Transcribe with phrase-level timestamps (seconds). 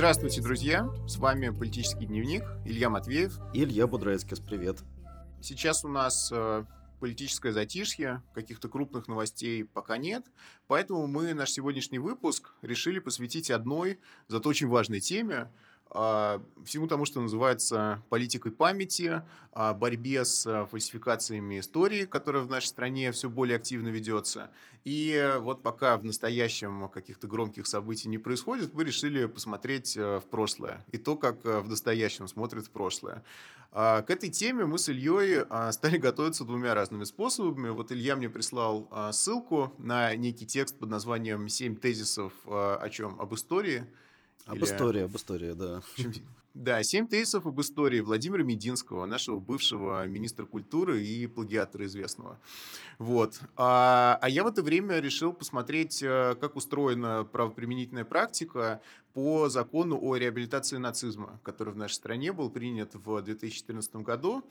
[0.00, 0.88] Здравствуйте, друзья!
[1.06, 3.38] С вами «Политический дневник» Илья Матвеев.
[3.52, 4.78] И Илья Будрецкис, привет.
[5.42, 6.64] Сейчас у нас э,
[7.00, 10.24] политическое затишье, каких-то крупных новостей пока нет,
[10.68, 15.52] поэтому мы наш сегодняшний выпуск решили посвятить одной, зато очень важной теме,
[15.90, 22.66] всему тому, что называется политикой памяти, а, борьбе с а, фальсификациями истории, которая в нашей
[22.66, 24.50] стране все более активно ведется.
[24.84, 30.84] И вот пока в настоящем каких-то громких событий не происходит, мы решили посмотреть в прошлое
[30.92, 33.24] и то, как в настоящем смотрит в прошлое.
[33.72, 37.68] К этой теме мы с Ильей стали готовиться двумя разными способами.
[37.68, 43.20] Вот Илья мне прислал ссылку на некий текст под названием «Семь тезисов о чем?
[43.20, 43.86] Об истории».
[44.46, 44.64] Об Или...
[44.64, 45.82] истории, об истории, да.
[46.52, 52.40] Да, семь тезисов об истории Владимира Мединского, нашего бывшего министра культуры и плагиатора известного.
[52.98, 53.40] Вот.
[53.56, 58.80] А, а я в это время решил посмотреть, э, как устроена правоприменительная практика
[59.14, 64.42] по закону о реабилитации нацизма, который в нашей стране был принят в 2014 году.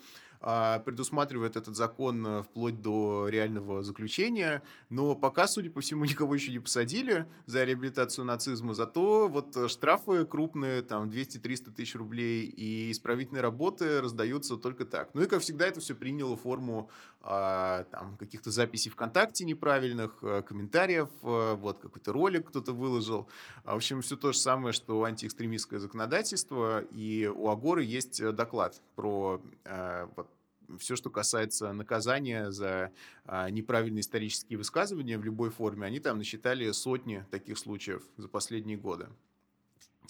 [0.42, 6.34] А, предусматривает этот закон э, вплоть до реального заключения, но пока, судя по всему, никого
[6.34, 12.46] еще не посадили за реабилитацию нацизма, зато вот э, штрафы крупные, там 200-300 тысяч рублей,
[12.46, 15.09] и исправительные работы раздаются только так.
[15.14, 16.90] Ну и, как всегда, это все приняло форму
[17.22, 23.28] а, там, каких-то записей ВКонтакте неправильных, э, комментариев, вот какой-то ролик кто-то выложил.
[23.66, 29.42] В общем, все то же самое, что антиэкстремистское законодательство, и у Агоры есть доклад про
[30.16, 30.28] вот,
[30.78, 32.92] все, что касается наказания за
[33.25, 38.78] а, неправильные исторические высказывания в любой форме, они там насчитали сотни таких случаев за последние
[38.78, 39.08] годы.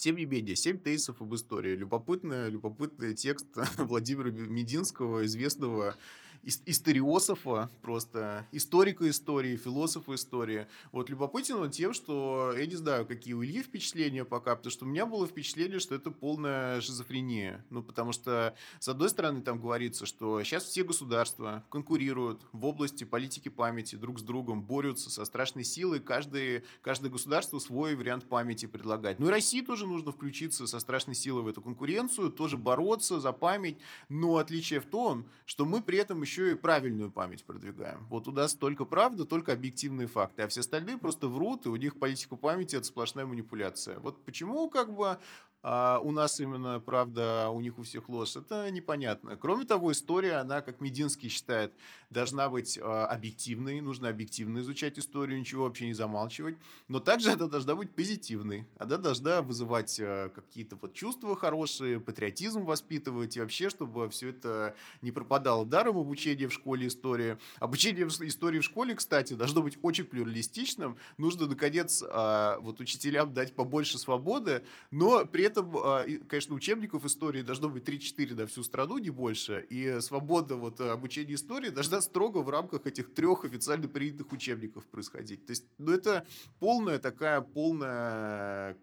[0.00, 1.76] Тем не менее, семь тезисов об истории.
[1.76, 5.94] Любопытный, любопытный текст Владимира Мединского, известного
[6.42, 10.66] историософа, просто историка истории, философа истории.
[10.92, 14.84] Вот любопытен он тем, что я не знаю, какие у Ильи впечатления пока, потому что
[14.84, 17.64] у меня было впечатление, что это полная шизофрения.
[17.70, 23.04] Ну, потому что, с одной стороны, там говорится, что сейчас все государства конкурируют в области
[23.04, 28.66] политики памяти друг с другом, борются со страшной силой, каждое, каждое государство свой вариант памяти
[28.66, 29.18] предлагает.
[29.18, 33.32] Ну и России тоже нужно включиться со страшной силой в эту конкуренцию, тоже бороться за
[33.32, 33.78] память,
[34.08, 38.06] но отличие в том, что мы при этом еще еще и правильную память продвигаем.
[38.08, 41.76] Вот у нас только правда, только объективные факты, а все остальные просто врут, и у
[41.76, 43.98] них политика памяти– это сплошная манипуляция.
[43.98, 45.18] Вот почему как бы
[45.62, 49.36] а у нас именно правда, у них у всех ложь, это непонятно.
[49.36, 51.72] Кроме того, история, она, как Мединский считает,
[52.08, 56.56] должна быть а, объективной, нужно объективно изучать историю, ничего вообще не замалчивать,
[56.88, 62.64] но также она должна быть позитивной, она должна вызывать а, какие-то вот чувства хорошие, патриотизм
[62.64, 67.36] воспитывать, и вообще, чтобы все это не пропадало даром обучение в школе истории.
[67.58, 73.54] Обучение истории в школе, кстати, должно быть очень плюралистичным, нужно, наконец, а, вот учителям дать
[73.54, 78.98] побольше свободы, но при этом, а, конечно, учебников истории должно быть 3-4 на всю страну,
[78.98, 84.32] не больше, и свобода вот обучения истории должна строго в рамках этих трех официально принятых
[84.32, 85.46] учебников происходить.
[85.46, 86.26] То есть, ну, это
[86.58, 88.76] полная такая, полная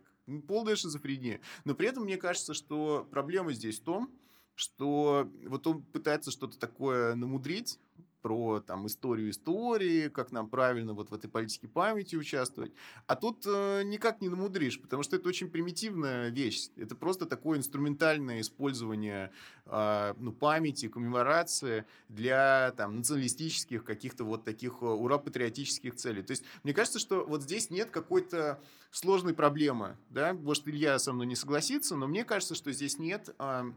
[0.47, 1.39] полная шизофрения.
[1.63, 4.13] Но при этом мне кажется, что проблема здесь в том,
[4.55, 7.79] что вот он пытается что-то такое намудрить,
[8.27, 12.73] про там, историю истории, как нам правильно вот в этой политике памяти участвовать.
[13.05, 16.67] А тут э, никак не намудришь, потому что это очень примитивная вещь.
[16.75, 19.31] Это просто такое инструментальное использование
[19.65, 26.21] э, ну, памяти, коммеморации для там, националистических каких-то вот таких э, ура-патриотических целей.
[26.21, 28.59] То есть мне кажется, что вот здесь нет какой-то
[28.91, 29.95] сложной проблемы.
[30.09, 30.33] Да?
[30.33, 33.33] Может, Илья со мной не согласится, но мне кажется, что здесь нет...
[33.39, 33.71] Э,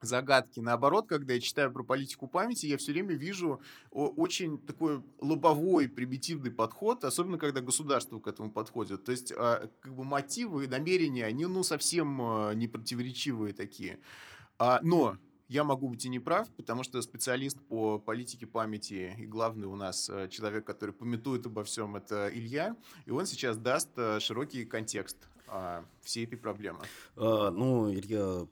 [0.00, 0.60] загадки.
[0.60, 6.50] Наоборот, когда я читаю про политику памяти, я все время вижу очень такой лобовой, примитивный
[6.50, 9.04] подход, особенно когда государство к этому подходит.
[9.04, 13.98] То есть, а, как бы мотивы и намерения, они, ну, совсем а, не противоречивые такие.
[14.58, 15.16] А, но
[15.48, 19.76] я могу быть и не прав, потому что специалист по политике памяти и главный у
[19.76, 25.16] нас человек, который пометует обо всем, это Илья, и он сейчас даст широкий контекст
[26.02, 26.80] всей этой проблемы.
[27.14, 28.46] А, ну, Илья,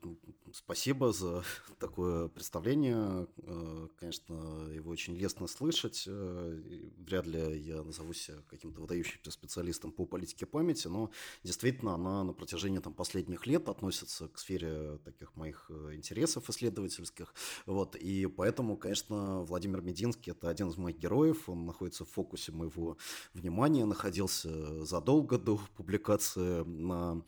[0.54, 1.42] спасибо за
[1.78, 3.26] такое представление.
[3.38, 4.34] Э, конечно,
[4.72, 6.04] его очень лестно слышать.
[6.06, 6.60] Э,
[6.98, 11.10] вряд ли я назову себя каким-то выдающимся специалистом по политике памяти, но
[11.42, 17.34] действительно она на протяжении там, последних лет относится к сфере таких моих э, интересов исследовательских.
[17.66, 17.96] Вот.
[17.96, 21.48] И поэтому, конечно, Владимир Мединский– это один из моих героев.
[21.48, 22.96] Он находится в фокусе моего
[23.32, 27.24] внимания, находился задолго до публикации на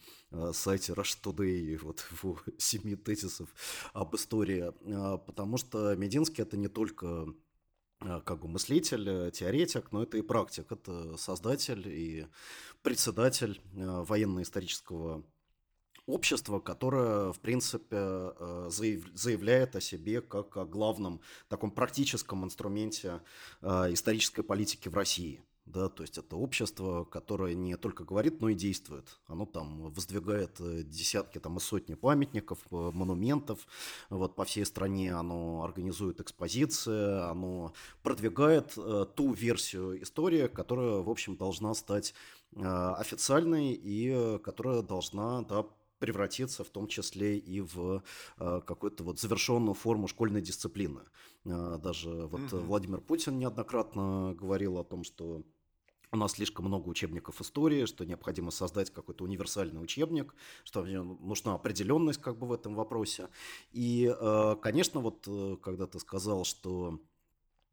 [0.52, 3.48] сайте Rush Today, вот его семи тезисов
[3.92, 7.26] об истории, а, потому что Мединский это не только
[8.00, 12.26] а, как бы мыслитель, э, теоретик, но это и практик, это создатель и
[12.82, 15.24] председатель военно-исторического
[16.06, 23.22] общество, которое, в принципе, э, заявляет о себе как о главном таком практическом инструменте
[23.62, 25.42] э, исторической политики в России.
[25.66, 29.18] Да, то есть это общество, которое не только говорит, но и действует.
[29.26, 33.66] Оно там воздвигает э, десятки там, и сотни памятников, монументов
[34.08, 35.12] вот, по всей стране.
[35.12, 37.72] Оно организует экспозиции, оно
[38.04, 42.14] продвигает э, ту версию истории, которая, в общем, должна стать
[42.54, 45.66] э, официальной и которая должна да,
[45.98, 48.02] превратиться в том числе и в
[48.38, 51.00] э, какую-то вот завершенную форму школьной дисциплины.
[51.44, 52.60] Э, даже вот mm-hmm.
[52.60, 55.42] Владимир Путин неоднократно говорил о том, что
[56.12, 62.20] у нас слишком много учебников истории, что необходимо создать какой-то универсальный учебник, что нужна определенность
[62.20, 63.28] как бы в этом вопросе.
[63.72, 65.28] И, э, конечно, вот
[65.62, 67.00] когда ты сказал, что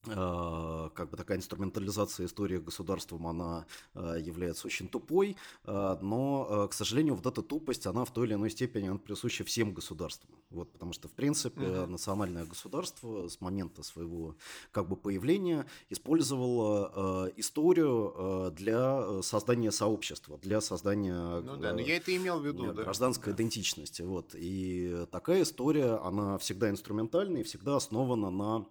[0.06, 7.16] как бы такая инструментализация истории государством, она а, является очень тупой, а, но, к сожалению,
[7.16, 10.32] вот эта тупость, она в той или иной степени она присуща всем государствам.
[10.50, 11.88] Вот, потому что, в принципе, uh-huh.
[11.88, 14.36] национальное государство с момента своего
[14.72, 22.16] как бы появления использовало историю для создания сообщества, для создания ну, да, но я это
[22.16, 23.38] имел в виду, гражданской да.
[23.38, 24.04] идентичности.
[24.04, 24.36] Вот.
[24.36, 28.66] И такая история, она всегда инструментальная и всегда основана на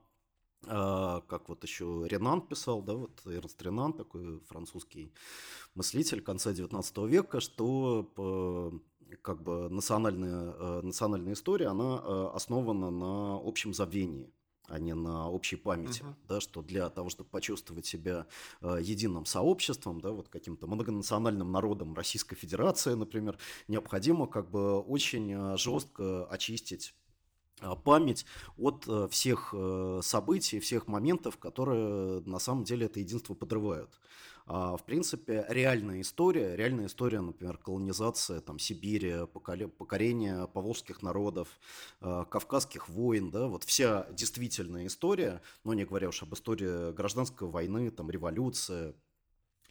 [0.64, 5.12] как вот еще Ренан писал, да, вот Эрнст Ренан, такой французский
[5.75, 8.81] мыслитель конца 19 века, что
[9.20, 14.32] как бы национальная, э, национальная история, она э, основана на общем забвении
[14.69, 16.14] а не на общей памяти, uh-huh.
[16.29, 18.26] да, что для того, чтобы почувствовать себя
[18.62, 23.37] э, единым сообществом, да, вот каким-то многонациональным народом Российской Федерации, например,
[23.69, 27.01] необходимо как бы очень жестко очистить а,
[27.85, 28.26] память
[28.59, 33.91] от э, всех э, событий, всех моментов, которые на самом деле это единство подрывают.
[34.47, 41.49] А, в принципе, реальная история, реальная история, например, колонизация там, Сибири, покорение поволжских народов,
[42.00, 47.49] а, кавказских войн, да, вот вся действительная история, но не говоря уж об истории гражданской
[47.49, 48.94] войны, там, революция,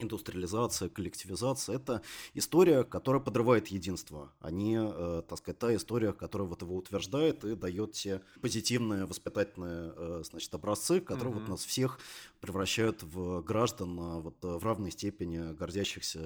[0.02, 2.02] индустриализация, коллективизация– это
[2.34, 7.44] история, которая подрывает единство, а не, э, так сказать, та история, которая вот его утверждает
[7.44, 11.40] и дает те позитивные воспитательные э, значит, образцы, которые mm-hmm.
[11.40, 12.00] вот нас всех
[12.40, 16.20] превращают в граждан а, вот, в равной степени гордящихся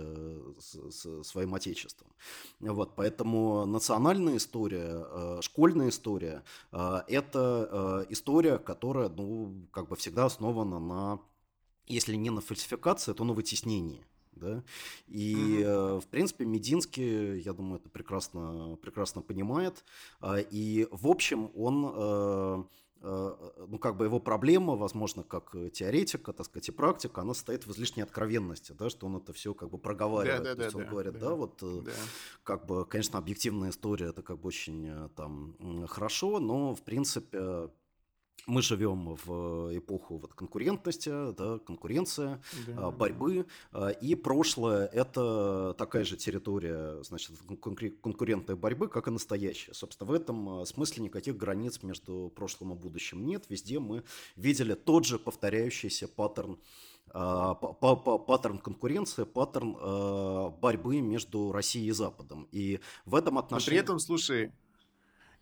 [1.23, 2.07] своим отечеством.
[2.59, 10.79] Вот, поэтому национальная история, э, школьная история– это история, которая ну, как бы всегда основана
[10.79, 11.19] на
[11.87, 14.05] если не на фальсификации, то на вытеснении.
[14.35, 14.63] Да?
[15.07, 16.01] И, mm-hmm.
[16.01, 19.83] в принципе, Мединский, я думаю, это прекрасно, прекрасно понимает.
[20.19, 22.63] А, и, в общем, он э,
[23.01, 27.65] э, ну, как бы его проблема, возможно, как теоретика, так сказать, и практика, она состоит
[27.65, 30.43] в излишней откровенности, да, что он это все как бы проговаривает.
[30.43, 31.91] Да, да, То есть да, он да, говорит, да, да вот, да.
[32.43, 35.55] как бы, конечно, объективная история, это как бы очень там
[35.87, 37.69] хорошо, но, в принципе,
[38.47, 43.89] мы живем в эпоху вот конкурентности, да, конкуренция, да, борьбы, да.
[43.91, 49.73] и прошлое– это такая же территория, значит, конкурентной борьбы, как и настоящая.
[49.73, 53.45] Собственно, в этом а, смысле никаких границ между прошлым и будущим нет.
[53.49, 54.03] Везде мы
[54.35, 56.59] видели тот же повторяющийся паттерн
[57.11, 62.47] а, паттерн конкуренции, паттерн а, борьбы между Россией и Западом.
[62.51, 63.77] И в этом отношении...
[63.77, 64.51] Но при этом, слушай,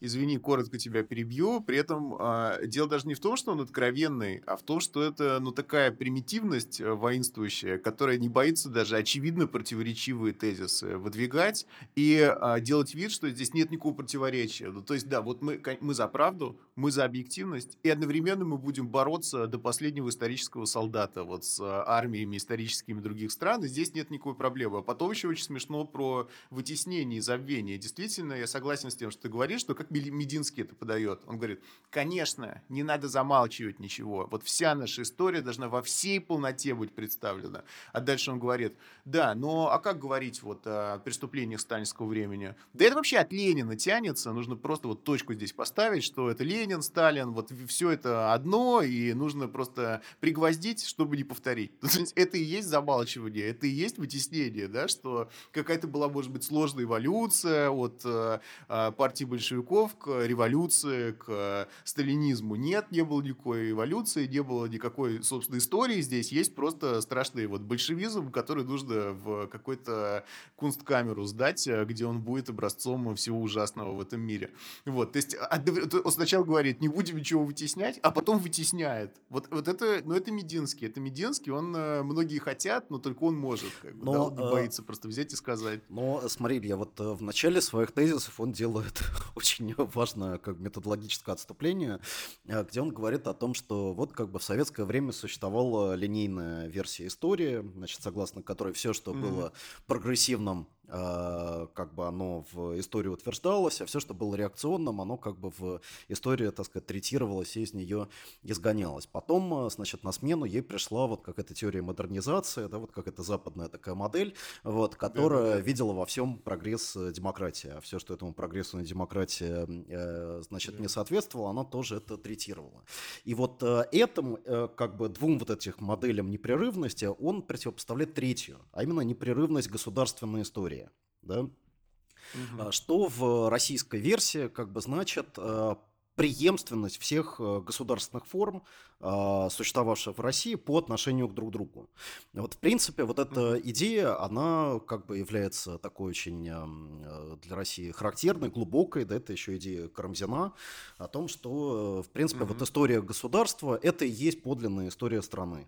[0.03, 1.61] извини, коротко тебя перебью.
[1.61, 5.01] При этом э, дело даже не в том, что он откровенный, а в том, что
[5.01, 12.19] это ну такая примитивность э, воинствующая, которая не боится даже очевидно противоречивые тезисы выдвигать и
[12.19, 14.69] э, делать вид, что здесь нет никакого противоречия.
[14.69, 18.57] Ну, то есть, да, вот мы, мы за правду, мы за объективность, и одновременно мы
[18.57, 24.11] будем бороться до последнего исторического солдата вот с армиями историческими других стран, и здесь нет
[24.11, 24.79] никакой проблемы.
[24.79, 27.77] А потом еще очень смешно про вытеснение и забвение.
[27.77, 31.21] Действительно, я согласен с тем, что ты говоришь, что как Мединский это подает.
[31.27, 34.27] Он говорит, конечно, не надо замалчивать ничего.
[34.29, 37.63] Вот вся наша история должна во всей полноте быть представлена.
[37.91, 42.55] А дальше он говорит, да, но а как говорить вот о преступлениях сталинского времени?
[42.73, 44.33] Да это вообще от Ленина тянется.
[44.33, 49.13] Нужно просто вот точку здесь поставить, что это Ленин, Сталин, вот все это одно, и
[49.13, 51.71] нужно просто пригвоздить, чтобы не повторить.
[52.15, 56.85] Это и есть замалчивание, это и есть вытеснение, да, что какая-то была, может быть, сложная
[56.85, 62.55] эволюция от э, партии большевиков большевиков к революции, к сталинизму.
[62.55, 66.31] Нет, не было никакой эволюции, не было никакой, собственно, истории здесь.
[66.31, 70.25] Есть просто страшный вот большевизм, который нужно в какой-то
[70.55, 74.51] кунсткамеру сдать, где он будет образцом всего ужасного в этом мире.
[74.85, 75.61] Вот, то есть а,
[76.03, 79.15] он сначала говорит, не будем ничего вытеснять, а потом вытесняет.
[79.29, 83.35] Вот, вот это, ну это Мединский, это Мединский, он, э, многие хотят, но только он
[83.35, 85.81] может, как бы, но, да, он не э, боится просто взять и сказать.
[85.89, 89.01] Но смотри, я вот э, в начале своих тезисов он делает
[89.35, 91.99] очень важное как методологическое отступление,
[92.45, 97.07] где он говорит о том, что вот как бы в советское время существовала линейная версия
[97.07, 99.21] истории, значит, согласно которой все, что mm-hmm.
[99.21, 99.53] было
[99.87, 105.49] прогрессивным как бы оно в истории утверждалось, а все, что было реакционным, оно как бы
[105.49, 108.07] в истории, так сказать, третировалось и из нее
[108.43, 109.07] изгонялось.
[109.07, 113.07] Потом, а, значит, на смену ей пришла вот как эта теория модернизации, да, вот как
[113.07, 115.61] эта западная такая модель, вот, которая да, да, да.
[115.61, 120.75] видела во всем прогресс э, демократии, а все, что этому прогрессу на демократии, э, значит,
[120.75, 120.81] да.
[120.81, 122.83] не соответствовало, она тоже это третировала.
[123.23, 124.37] И вот э, этим,
[124.75, 130.82] как бы двум вот этих моделям непрерывности он противопоставляет третью, а именно непрерывность государственной истории
[130.83, 130.91] история.
[131.21, 131.41] Да?
[131.41, 132.71] Угу.
[132.71, 135.77] Что в российской версии как бы значит а,
[136.15, 138.63] преемственность всех э, государственных форм,
[138.99, 141.89] а, существовавших в России по отношению к друг другу.
[142.33, 147.91] Вот, в принципе, вот эта идея, она как бы является такой очень э, для России
[147.91, 150.53] характерной, глубокой, да, это еще идея Карамзина,
[150.97, 155.21] о том, что, э, в принципе, mm вот история государства– это и есть подлинная история
[155.23, 155.67] страны.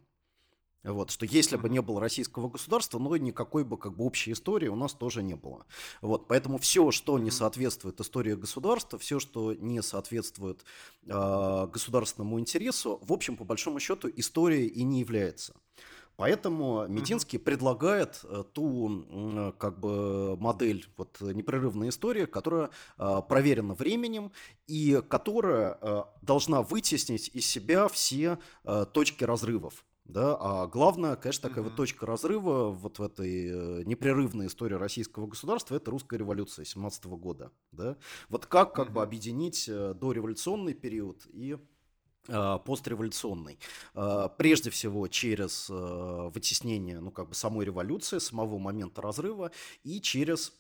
[0.86, 4.68] Вот, что если бы не было российского государства, ну, никакой бы как бы общей истории
[4.68, 5.66] у нас тоже не было.
[6.02, 10.64] Вот, поэтому все, что не соответствует истории государства, все, что не соответствует
[11.06, 15.56] э, государственному интересу, в общем, по большому счету, историей и не является.
[16.18, 17.44] Поэтому Мединский mm-hmm.
[17.44, 24.32] предлагает э, ту как бы модель вот непрерывной истории, которая э, проверена временем
[24.68, 29.84] и которая э, должна вытеснить из себя все э, точки разрывов.
[30.06, 31.70] Да, а главное, конечно, такая mm-hmm.
[31.70, 37.06] вот точка разрыва вот в этой э, непрерывной истории российского государства это русская революция 17
[37.06, 37.52] года.
[37.72, 37.98] Да?
[38.30, 38.92] Вот как как mm-hmm.
[38.92, 41.58] бы объединить э, дореволюционный период и
[42.28, 43.58] э, постреволюционный.
[44.38, 49.52] Прежде всего через вытеснение ну, как бы самой революции, самого момента разрыва
[49.84, 50.54] и через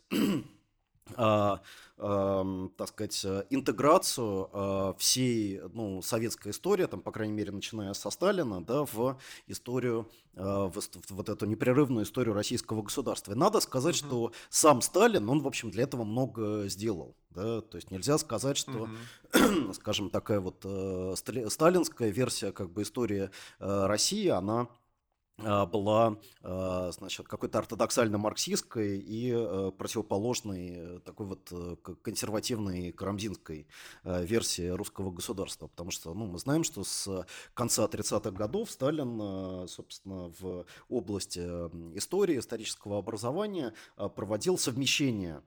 [1.15, 1.61] а,
[1.97, 8.09] а, так сказать, интеграцию а, всей ну, советской истории, там, по крайней мере, начиная со
[8.09, 13.33] Сталина, да, в историю, а, в, в вот эту непрерывную историю российского государства.
[13.33, 14.07] И надо сказать, uh-huh.
[14.07, 17.15] что сам Сталин, он, в общем, для этого много сделал.
[17.29, 17.61] Да?
[17.61, 18.89] То есть нельзя сказать, что,
[19.31, 19.73] uh-huh.
[19.73, 24.67] скажем, такая вот э, сталинская версия как бы истории э, России, она
[25.37, 33.67] была, а, значит, какой-то ортодоксально-марксистской и э, противоположной э, такой вот э, консервативной карамзинской
[34.03, 35.67] версии русского государства.
[35.67, 41.39] Потому что, ну, мы знаем, что с конца 30-х годов Сталин, собственно, в области
[41.97, 45.41] истории, исторического образования проводил совмещение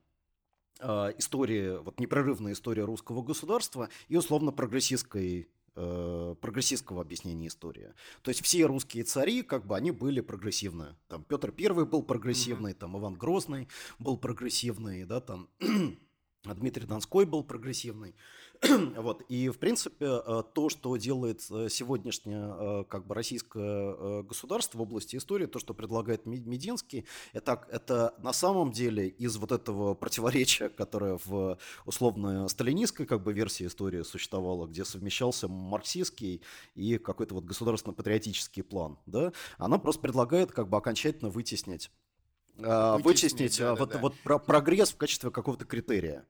[0.81, 7.95] истории, вот непрерывная история русского государства и условно прогрессистской э, прогрессистского объяснения истории.
[8.23, 10.97] То есть все русские цари, как бы, они были прогрессивные.
[11.09, 12.79] Там Петр Первый был прогрессивный, mm-hmm.
[12.79, 13.69] там Иван Грозный
[13.99, 15.49] был прогрессивный, да, там
[16.45, 18.15] Дмитрий Донской был прогрессивный.
[18.97, 19.23] вот.
[19.29, 24.83] И, в принципе, э, то, что делает э, сегодняшнее э, как бы, российское государство в
[24.83, 30.69] области истории, то, что предлагает Мединский, это, это на самом деле из вот этого противоречия,
[30.69, 36.43] которое в условно сталинистской как бы, версии истории существовало, где совмещался марксистский
[36.75, 41.91] и какой-то вот государственно-патриотический план, да, она просто предлагает как бы окончательно вытеснить
[42.57, 44.39] вытеснить, вытеснить да, вот, да, вот да.
[44.39, 46.27] прогресс в качестве какого-то критерия.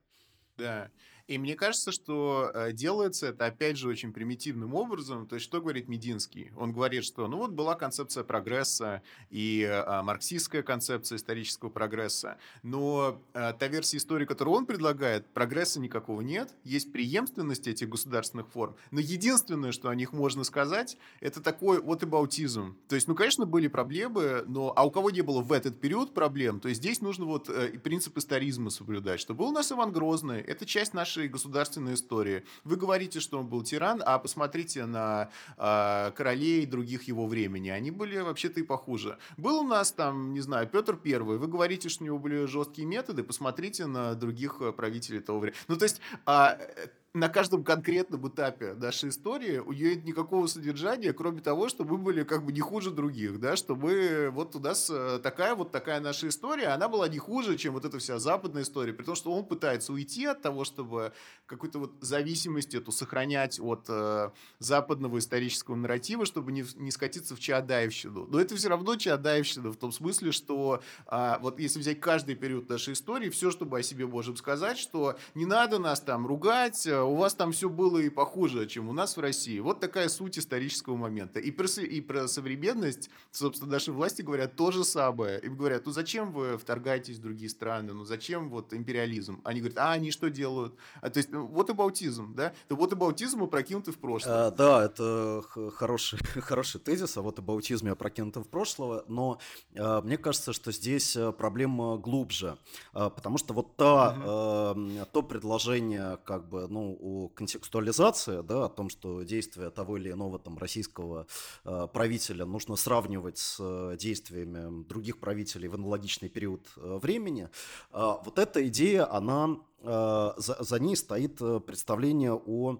[0.58, 0.90] Да.
[1.28, 5.26] И мне кажется, что э, делается это, опять же, очень примитивным образом.
[5.26, 6.50] То есть, что говорит Мединский?
[6.56, 13.20] Он говорит, что, ну вот была концепция прогресса и а, марксистская концепция исторического прогресса, но
[13.34, 18.76] а, та версия истории, которую он предлагает, прогресса никакого нет, есть преемственность этих государственных форм,
[18.90, 22.74] но единственное, что о них можно сказать, это такой вот ибаутизм.
[22.88, 26.14] То есть, ну, конечно, были проблемы, но а у кого не было в этот период
[26.14, 29.92] проблем, то есть здесь нужно вот э, принцип историзма соблюдать, что был у нас Иван
[29.92, 32.44] Грозный, это часть нашей нашей государственной истории.
[32.64, 37.70] Вы говорите, что он был тиран, а посмотрите на э, королей других его времени.
[37.70, 39.18] Они были вообще-то и похуже.
[39.36, 41.38] Был у нас там, не знаю, Петр Первый.
[41.38, 43.22] Вы говорите, что у него были жесткие методы.
[43.22, 45.58] Посмотрите на других правителей того времени.
[45.68, 51.12] Ну, то есть, э, на каждом конкретном этапе нашей истории у нее нет никакого содержания,
[51.12, 54.60] кроме того, что мы были как бы не хуже других, да, что мы, вот у
[54.60, 58.18] нас э, такая вот такая наша история, она была не хуже, чем вот эта вся
[58.18, 61.12] западная история, при том, что он пытается уйти от того, чтобы
[61.46, 67.40] какую-то вот зависимость эту сохранять от э, западного исторического нарратива, чтобы не, не скатиться в
[67.40, 68.26] Чаадаевщину.
[68.26, 72.68] Но это все равно Чаадаевщина в том смысле, что э, вот если взять каждый период
[72.68, 76.86] нашей истории, все, что мы о себе можем сказать, что не надо нас там ругать,
[76.86, 79.58] э, у вас там все было и похуже, чем у нас в России.
[79.60, 81.40] Вот такая суть исторического момента.
[81.40, 85.40] И про, и про современность, собственно, наши власти говорят то же самое.
[85.40, 89.40] Им говорят, ну зачем вы вторгаетесь в другие страны, ну зачем вот империализм?
[89.44, 90.74] Они говорят, а они что делают?
[91.00, 92.52] А, то есть ну, вот и баутизм, да?
[92.68, 94.46] То вот и баутизм опрокинутый в прошлое.
[94.46, 95.42] А, да, это
[95.74, 99.38] хороший, хороший тезис, а вот и баутизм опрокинутый в прошлое, но
[99.76, 102.58] а, мне кажется, что здесь э, проблема глубже,
[102.92, 104.22] а, потому что вот та, угу.
[104.24, 110.10] а, то предложение, как бы, ну, о контекстуализации, да, о том, что действия того или
[110.10, 111.26] иного там российского
[111.64, 117.48] э, правителя нужно сравнивать с э, действиями других правителей в аналогичный период э, времени,
[117.92, 122.78] э, вот эта идея, она э, за, за ней стоит представление о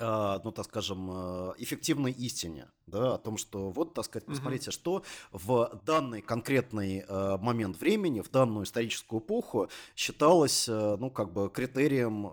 [0.00, 4.74] ну, так скажем, э, эффективной истине, да, о том, что вот, так сказать, посмотрите, mm-hmm.
[4.74, 5.02] что
[5.32, 11.50] в данный конкретный э, момент времени, в данную историческую эпоху считалось, э, ну, как бы
[11.50, 12.28] критерием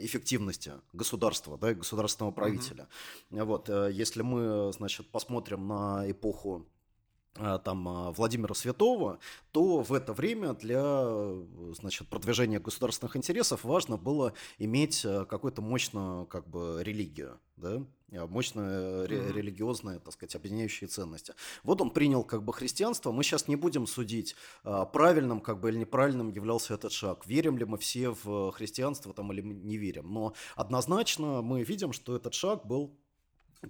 [0.00, 2.88] эффективности государства, да, государственного правителя.
[3.30, 3.44] Mm-hmm.
[3.44, 6.71] Вот, если мы, значит, посмотрим на эпоху а,
[7.34, 9.18] там а, Владимира Святого,
[9.52, 11.16] то в это время для
[11.72, 17.82] значит, продвижения государственных интересов важно было иметь а, какую-то мощную как бы, религию, да?
[18.28, 19.32] мощные mm-hmm.
[19.32, 21.32] религиозные, так сказать, объединяющие ценности.
[21.62, 23.10] Вот он принял как бы христианство.
[23.10, 27.24] Мы сейчас не будем судить, правильным как бы или неправильным являлся этот шаг.
[27.24, 30.12] Верим ли мы все в христианство там или не верим.
[30.12, 32.94] Но однозначно мы видим, что этот шаг был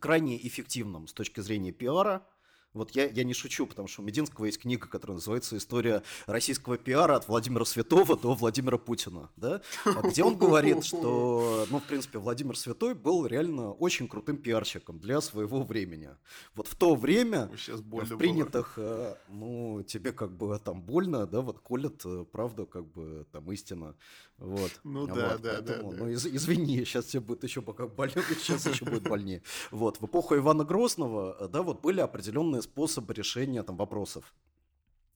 [0.00, 2.26] крайне эффективным с точки зрения пиара,
[2.74, 6.78] вот я, я не шучу, потому что у Мединского есть книга, которая называется «История российского
[6.78, 9.60] пиара от Владимира Святого до Владимира Путина», да?
[10.04, 15.20] где он говорит, что, ну, в принципе, Владимир Святой был реально очень крутым пиарщиком для
[15.20, 16.10] своего времени.
[16.54, 18.84] Вот в то время в принятых, было.
[18.86, 23.50] Э, ну, тебе как бы там больно, да, вот колят э, правду, как бы там
[23.52, 23.94] истина.
[24.38, 24.72] Вот.
[24.82, 28.84] Ну да, да, да, Ну из, извини, сейчас тебе будет еще пока больно, сейчас еще
[28.84, 29.42] будет больнее.
[29.70, 34.34] Вот, в эпоху Ивана Грозного, э, да, вот были определенные способы решения там вопросов.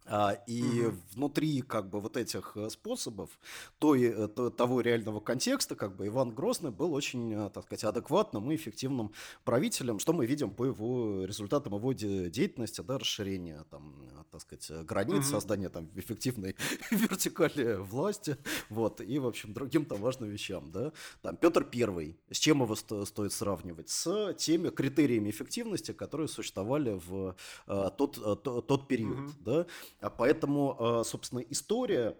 [0.08, 0.96] А, и угу.
[1.14, 3.30] внутри как бы вот этих э, способов,
[3.78, 7.84] той, э, то, того реального контекста, как бы Иван Грозный был очень, э, так сказать,
[7.84, 9.12] адекватным и эффективным
[9.44, 13.96] правителем, что мы видим по его результатам его деятельности, да, расширения, там,
[14.30, 15.32] так сказать, границ, угу.
[15.32, 16.54] создания там эффективной
[16.92, 18.36] вертикали власти,
[18.68, 20.92] вот, и, в общем, другим там важным вещам, да.
[21.22, 23.88] Там Петр Первый, с чем его сто, стоит сравнивать?
[23.88, 27.34] С теми критериями эффективности, которые существовали в
[27.66, 29.32] uh, тот, uh, тот период, угу.
[29.40, 29.66] да.
[30.00, 32.16] А поэтому, э, собственно, история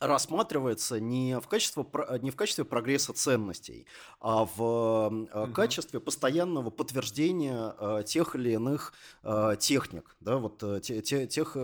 [0.00, 1.84] рассматривается не в качестве,
[2.20, 3.86] не в качестве прогресса ценностей,
[4.20, 5.52] а в угу.
[5.52, 11.56] качестве постоянного подтверждения э, тех или иных э, техник, да, вот те, те, тех,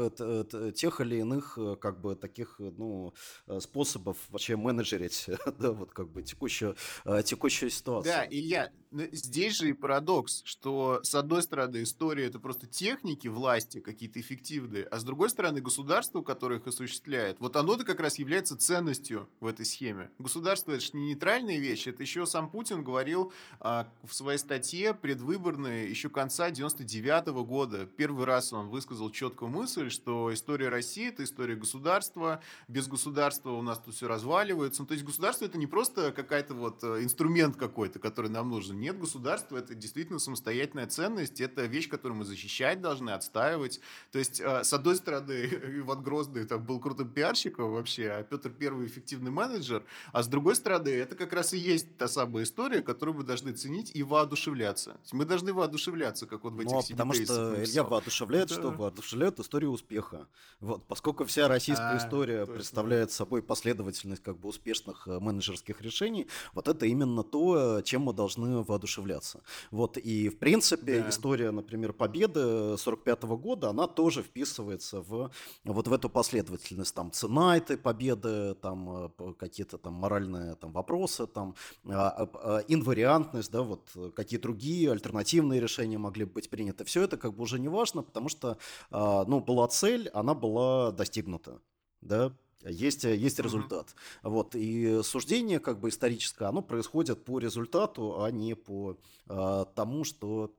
[0.74, 3.14] тех или иных как бы таких ну,
[3.60, 6.76] способов вообще менеджерить, да, вот как бы текущую,
[7.24, 8.12] текущую ситуацию.
[8.12, 8.70] Да, Илья,
[9.12, 14.84] здесь же и парадокс, что с одной стороны история это просто техники власти какие-то эффективные,
[14.84, 19.46] а с другой стороны государство, которое их осуществляет, вот оно-то как раз является ценностью в
[19.46, 20.11] этой схеме.
[20.18, 24.94] Государство это же не нейтральная вещь, это еще сам Путин говорил а, в своей статье
[24.94, 27.87] предвыборной еще конца 99 -го года.
[27.87, 33.62] Первый раз он высказал четкую мысль, что история России это история государства, без государства у
[33.62, 34.82] нас тут все разваливается.
[34.82, 38.78] Ну, то есть государство это не просто какая-то вот э, инструмент какой-то, который нам нужен.
[38.78, 43.80] Нет, государство это действительно самостоятельная ценность, это вещь, которую мы защищать должны, отстаивать.
[44.11, 45.32] То есть, а, с одной стороны,
[45.78, 50.55] Иван Грозный там был крутым пиарщиком вообще, а Петр Первый эффективный менеджер, а с другой
[50.57, 55.01] стороны, это как раз и есть та самая история, которую мы должны ценить и воодушевляться.
[55.12, 58.55] Мы должны воодушевляться, как вот в этих ну, а потому что Илья воодушевляет, да.
[58.55, 60.29] что воодушевляет историю успеха.
[60.61, 62.55] Вот, поскольку вся российская а, история точно.
[62.55, 68.12] представляет собой последовательность как бы успешных э, менеджерских решений, вот это именно то, чем мы
[68.12, 69.42] должны воодушевляться.
[69.70, 71.09] Вот, и в принципе да.
[71.09, 75.31] история, например, победы 45 года, она тоже вписывается в
[75.64, 76.94] вот в эту последовательность.
[76.94, 82.30] Там цена этой победы, победы, там э, какие-то там моральные там вопросы, там а, а,
[82.34, 86.84] а, инвариантность, да, вот какие другие альтернативные решения могли быть приняты.
[86.84, 88.58] Все это как бы уже не важно, потому что,
[88.90, 91.60] ну, была цель, она была достигнута,
[92.00, 92.32] да,
[92.64, 93.86] есть, есть результат.
[93.88, 94.30] Mm-hmm.
[94.30, 98.96] Вот, и суждение как бы историческое, оно происходит по результату, а не по
[99.28, 100.52] э, тому, что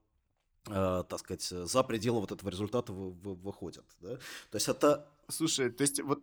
[0.67, 3.85] э, так сказать, за пределы вот этого результата вы, вы, выходят.
[4.01, 4.15] Да?
[4.51, 5.07] То есть это...
[5.29, 6.19] Слушай, то есть вот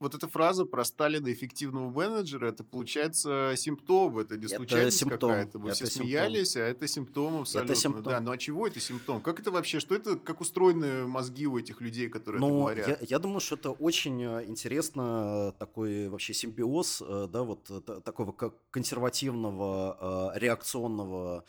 [0.00, 5.58] вот эта фраза про Сталина эффективного менеджера, это получается симптом, это не случайность какая-то.
[5.58, 6.02] Мы это все симптом.
[6.02, 7.72] смеялись, а это симптом абсолютно.
[7.72, 8.04] Это симптом.
[8.04, 9.20] Да, ну а чего это симптом?
[9.20, 13.00] Как это вообще, что это, как устроены мозги у этих людей, которые ну, это говорят?
[13.02, 18.00] Я, я думаю, что это очень э, интересно, такой вообще симбиоз, э, да, вот э,
[18.04, 21.44] такого как консервативного, реакционного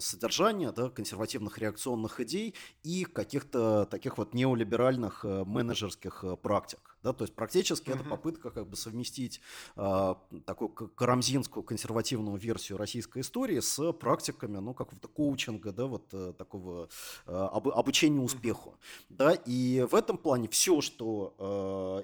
[0.00, 6.96] содержания, да, консервативных реакционных идей и каких-то таких вот неолиберальных э, менеджерских э, практик.
[7.02, 7.94] Да, то есть практически mm-hmm.
[7.94, 9.40] это попытка как бы совместить
[9.76, 10.14] э,
[10.44, 16.88] такую карамзинскую консервативную версию российской истории с практиками, ну, какого-то коучинга, да, вот э, такого
[17.26, 18.70] э, об, обучения успеху.
[18.70, 19.04] Mm-hmm.
[19.10, 21.34] Да, и в этом плане все, что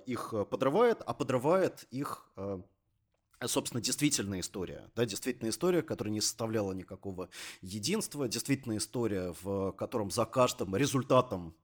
[0.07, 2.61] э, их подрывает, а подрывает их э,
[3.45, 7.29] собственно, действительная история, да, действительная история, которая не составляла никакого
[7.61, 11.55] единства, действительная история, в котором за каждым результатом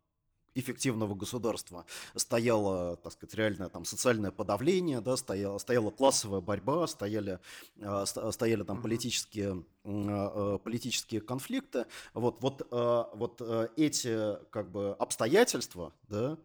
[0.54, 7.38] эффективного государства стояло, так сказать, реальное там социальное подавление, да, стояла, стояла классовая борьба, стояли,
[7.76, 11.86] э, стояли там политические, э, политические конфликты.
[12.14, 13.40] Вот, вот, э, вот
[13.76, 16.38] эти как бы обстоятельства, да,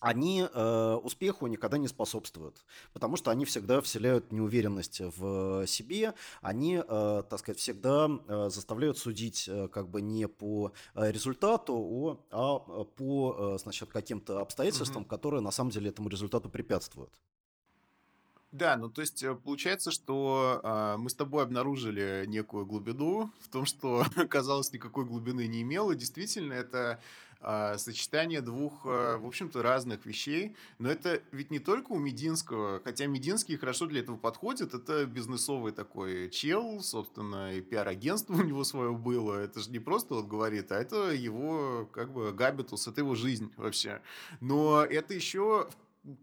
[0.00, 6.82] они э, успеху никогда не способствуют, потому что они всегда вселяют неуверенность в себе, они,
[6.86, 12.58] э, так сказать, всегда э, заставляют судить э, как бы не по э, результату, а
[12.58, 15.08] по, э, значит, каким-то обстоятельствам, угу.
[15.10, 17.12] которые на самом деле этому результату препятствуют.
[18.50, 23.48] Да, ну то есть э, получается, что э, мы с тобой обнаружили некую глубину в
[23.48, 25.94] том, что казалось никакой глубины не имело.
[25.94, 26.98] Действительно, это
[27.40, 30.56] э, сочетание двух, э, в общем-то, разных вещей.
[30.78, 34.74] Но это ведь не только у Мединского, хотя Мединский хорошо для этого подходит.
[34.74, 39.34] Это бизнесовый такой чел, собственно, и пиар-агентство у него свое было.
[39.34, 43.52] Это же не просто вот говорит, а это его как бы габитус, это его жизнь
[43.56, 44.00] вообще.
[44.40, 45.68] Но это еще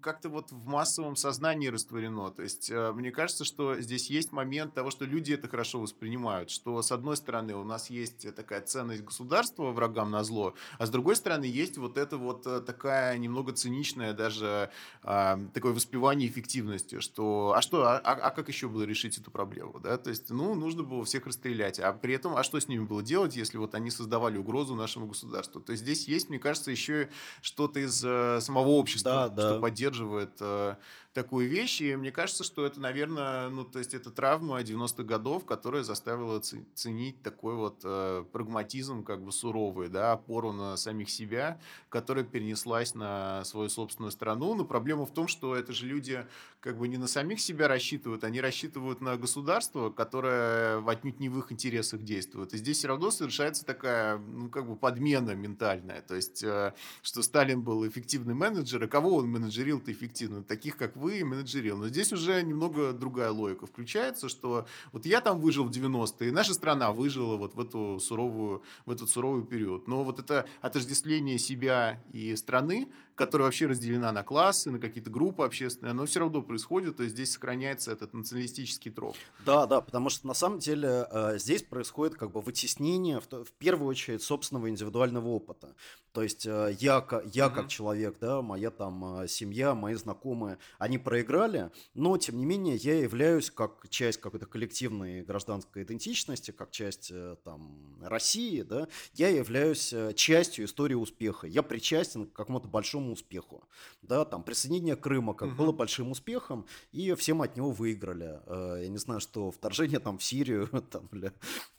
[0.02, 2.32] как-то вот в массовом сознании растворено.
[2.32, 6.50] То есть э, мне кажется, что здесь есть момент того, что люди это хорошо воспринимают,
[6.50, 10.89] что с одной стороны у нас есть такая ценность государства врагам на зло, а с
[10.89, 14.71] другой стороны есть вот это вот э, такая немного циничная даже
[15.04, 19.32] а, такое воспевание эффективности, что а что, а, а, а как еще было решить эту
[19.32, 19.98] проблему, да?
[19.98, 23.04] То есть, ну, нужно было всех расстрелять, а при этом, а что с ними было
[23.04, 25.62] делать, если вот они создавали угрозу нашему государству?
[25.62, 27.10] То есть здесь есть, мне кажется, еще
[27.41, 30.76] что-то из э, самого общества, да, что да поддерживает э,
[31.15, 35.45] такую вещь, и мне кажется, что это, наверное, ну, то есть это травма 90-х годов,
[35.45, 41.58] которая заставила ценить такой вот э, прагматизм, как бы суровый, да, опору на самих себя,
[41.88, 44.56] которая перенеслась на свою собственную страну.
[44.56, 46.28] Но проблема в том, что это же люди
[46.60, 51.39] как бы не на самих себя рассчитывают, они рассчитывают на государство, которое отнюдь не в
[51.39, 52.54] их интересах действует.
[52.54, 56.01] И здесь все равно совершается такая, ну, как бы подмена ментальная.
[56.01, 60.43] То есть, э, что Сталин был эффективный менеджер, и кого он менеджерил-то эффективно?
[60.43, 61.78] Таких, как вы, вы менеджерил.
[61.78, 66.54] Но здесь уже немного другая логика включается, что вот я там выжил в 90-е, наша
[66.56, 69.88] страна выжила вот в, эту суровую, в этот суровый период.
[69.88, 75.43] Но вот это отождествление себя и страны, которая вообще разделена на классы, на какие-то группы
[75.43, 79.15] общественные, оно все равно происходит, то есть здесь сохраняется этот националистический троп.
[79.45, 83.51] Да, да, потому что на самом деле э, здесь происходит как бы вытеснение, в, в
[83.54, 85.75] первую очередь, собственного индивидуального опыта.
[86.12, 87.54] То есть э, я, я mm-hmm.
[87.54, 92.75] как человек, да, моя там э, семья, мои знакомые, они проиграли, но тем не менее
[92.75, 99.93] я являюсь как часть какой-то коллективной гражданской идентичности, как часть там России, да, я являюсь
[100.15, 101.47] частью истории успеха.
[101.47, 103.63] Я причастен к какому-то большому большому успеху.
[104.02, 105.58] Да, там присоединение Крыма как угу.
[105.58, 108.39] было большим успехом, и все мы от него выиграли.
[108.46, 111.32] Э, я не знаю, что вторжение там в Сирию, там, или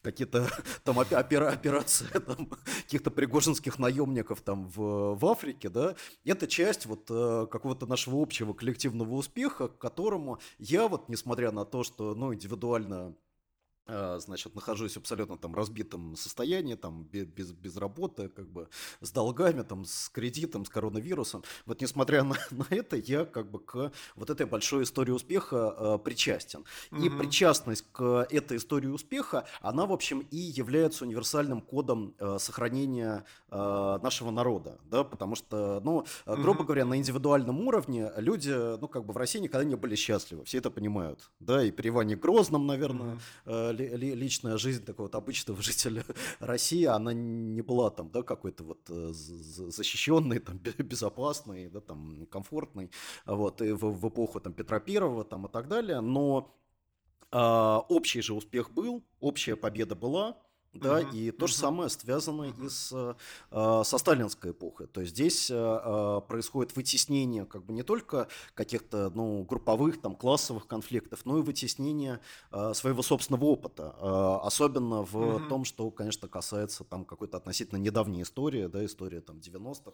[0.03, 0.49] какие-то
[0.85, 2.51] там опера, операции там,
[2.85, 8.53] каких-то пригожинских наемников там в, в Африке, да, это часть вот э, какого-то нашего общего
[8.53, 13.15] коллективного успеха, к которому я вот, несмотря на то, что, ну, индивидуально
[13.87, 18.68] значит, нахожусь абсолютно там разбитом состоянии, там, без, без работы, как бы,
[19.01, 21.44] с долгами, там, с кредитом, с коронавирусом.
[21.66, 25.99] Вот несмотря на, на это, я как бы к вот этой большой истории успеха э,
[26.05, 26.64] причастен.
[26.90, 27.03] Угу.
[27.03, 33.25] И причастность к этой истории успеха, она, в общем, и является универсальным кодом э, сохранения
[33.51, 36.64] э, нашего народа, да, потому что, ну, грубо угу.
[36.64, 40.59] говоря, на индивидуальном уровне люди, ну, как бы в России никогда не были счастливы, все
[40.59, 46.05] это понимают, да, и при Иване Грозном, наверное, угу личная жизнь такого вот обычного жителя
[46.41, 52.91] России, она не была там, да, какой-то вот э, защищенной, там, безопасной, да, там, комфортной,
[53.25, 56.57] вот, и в, в эпоху там Петра Первого, там, и так далее, но
[57.31, 60.39] а, общий же успех был, общая победа была,
[60.77, 61.17] да, uh-huh.
[61.17, 62.67] и то же самое связано uh-huh.
[62.67, 63.17] и с,
[63.51, 64.87] э, со сталинской эпохой.
[64.87, 70.67] То есть здесь э, происходит вытеснение как бы не только каких-то ну, групповых, там, классовых
[70.67, 72.21] конфликтов, но и вытеснение
[72.53, 73.95] э, своего собственного опыта.
[73.99, 75.49] Э, особенно в uh-huh.
[75.49, 79.93] том, что, конечно, касается там какой-то относительно недавней истории, да, история там 90-х.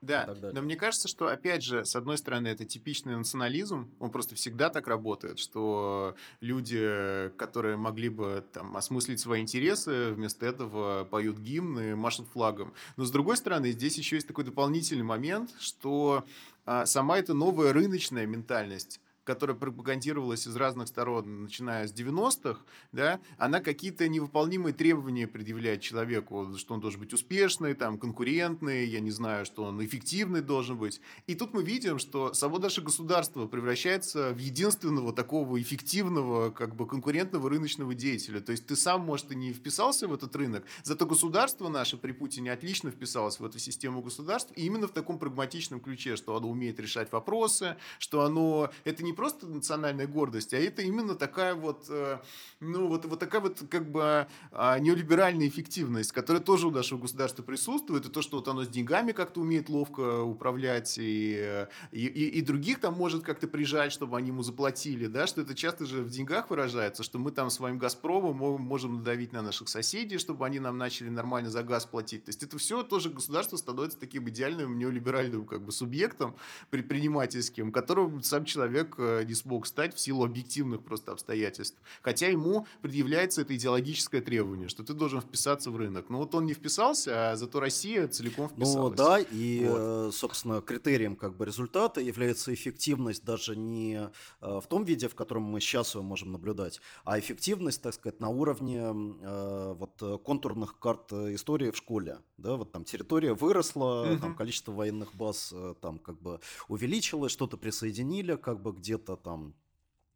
[0.00, 4.34] Да, но мне кажется, что, опять же, с одной стороны, это типичный национализм, он просто
[4.34, 11.38] всегда так работает, что люди, которые могли бы там осмыслить свои интересы, вместо этого поют
[11.38, 12.74] гимны, машут флагом.
[12.96, 16.24] Но, с другой стороны, здесь еще есть такой дополнительный момент, что
[16.64, 22.60] а, сама эта новая рыночная ментальность которая пропагандировалась из разных сторон, начиная с 90-х,
[22.92, 29.00] да, она какие-то невыполнимые требования предъявляет человеку, что он должен быть успешный, там, конкурентный, я
[29.00, 31.00] не знаю, что он эффективный должен быть.
[31.26, 36.86] И тут мы видим, что само наше государство превращается в единственного такого эффективного, как бы
[36.86, 38.40] конкурентного рыночного деятеля.
[38.40, 42.12] То есть ты сам, может, и не вписался в этот рынок, зато государство наше при
[42.12, 46.48] Путине отлично вписалось в эту систему государств, и именно в таком прагматичном ключе, что оно
[46.48, 51.86] умеет решать вопросы, что оно, это не просто национальная гордость, а это именно такая вот,
[51.88, 52.18] э,
[52.60, 57.42] ну, вот, вот такая вот как бы а, неолиберальная эффективность, которая тоже у нашего государства
[57.42, 62.42] присутствует, и то, что вот оно с деньгами как-то умеет ловко управлять, и, и, и
[62.42, 66.10] других там может как-то прижать, чтобы они ему заплатили, да, что это часто же в
[66.10, 70.76] деньгах выражается, что мы там своим «Газпромом» можем надавить на наших соседей, чтобы они нам
[70.78, 72.24] начали нормально за газ платить.
[72.24, 76.36] То есть это все тоже государство становится таким идеальным неолиберальным как бы субъектом
[76.70, 81.78] предпринимательским, которым сам человек э, не смог стать в силу объективных просто обстоятельств.
[82.02, 86.08] Хотя ему предъявляется это идеологическое требование, что ты должен вписаться в рынок.
[86.08, 88.98] Но вот он не вписался, а зато Россия целиком ну вписалась.
[88.98, 89.78] Ну да, и, вот.
[89.78, 95.14] Э, собственно, критерием как бы результата является эффективность даже не э, в том виде, в
[95.14, 100.78] котором мы сейчас ее можем наблюдать, а эффективность, так сказать, на уровне э, вот контурных
[100.78, 102.18] карт истории в школе.
[102.38, 104.20] Да, вот там территория выросла, угу.
[104.20, 109.54] там количество военных баз там как бы увеличилось, что-то присоединили, как бы где-то где-то там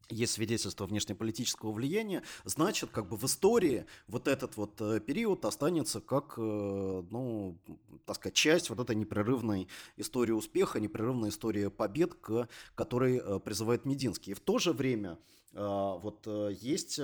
[0.09, 6.01] есть свидетельство внешнеполитического влияния, значит, как бы в истории вот этот вот э, период останется
[6.01, 7.57] как, э, ну,
[8.05, 13.85] так сказать, часть вот этой непрерывной истории успеха, непрерывной истории побед, к которой э, призывает
[13.85, 14.31] Мединский.
[14.31, 15.17] И в то же время
[15.53, 16.27] вот
[16.61, 16.97] есть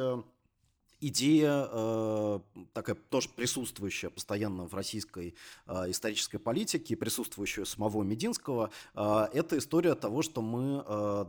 [1.00, 2.40] идея э,
[2.74, 9.96] такая тоже присутствующая постоянно в российской э, исторической политике, присутствующая самого Мединского, э, это история
[9.96, 11.26] того, что мы э,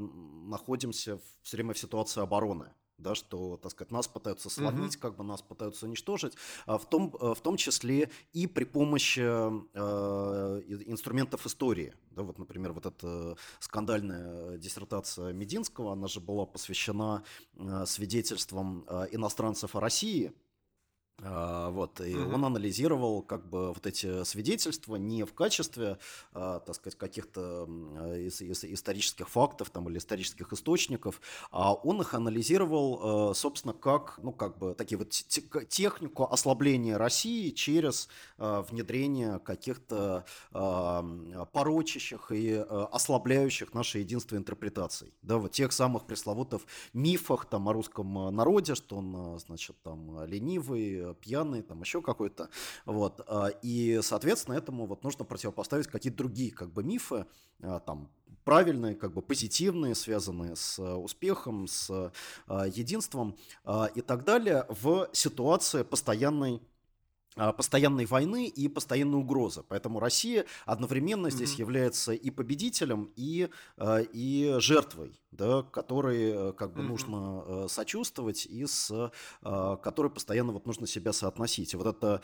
[0.49, 5.03] находимся все время в ситуации обороны да, что, так сказать, нас пытаются сломить, угу.
[5.03, 6.35] как бы нас пытаются уничтожить,
[6.67, 11.95] а в том, э, в том числе и при помощи э, инструментов истории.
[12.11, 17.23] Да, вот, например, вот эта скандальная диссертация Мединского, она же была посвящена
[17.55, 20.33] э, свидетельствам э, иностранцев о России,
[21.21, 22.35] вот, и угу.
[22.35, 25.99] он анализировал как бы вот эти свидетельства не в качестве,
[26.33, 33.31] а, так сказать, каких-то ис- исторических фактов там, или исторических источников, а он их анализировал,
[33.31, 40.25] а, собственно, как, ну, как бы такие вот технику ослабления России через а, внедрение каких-то
[40.53, 41.03] а,
[41.53, 45.13] порочащих и а, ослабляющих наше единство интерпретаций.
[45.23, 51.08] Да, вот тех самых пресловутых мифах там о русском народе, что он, значит, там ленивый,
[51.15, 52.49] пьяный, там еще какой-то.
[52.85, 53.21] Вот.
[53.27, 57.27] А, и, соответственно, этому вот нужно противопоставить какие-то другие как бы мифы,
[57.63, 58.11] а, там,
[58.45, 62.13] правильные, как бы позитивные, связанные с успехом, с
[62.49, 63.37] единством
[63.95, 66.63] и так далее в ситуации постоянной
[67.57, 69.63] постоянной войны и постоянной угрозы.
[69.69, 71.61] Поэтому Россия одновременно здесь mm-hmm.
[71.61, 73.49] является и победителем, и,
[74.13, 76.87] и жертвой да, которой э, как бы mm-hmm.
[76.87, 78.91] нужно э, сочувствовать и с
[79.43, 81.75] э, которой постоянно вот нужно себя соотносить.
[81.75, 82.23] И вот эта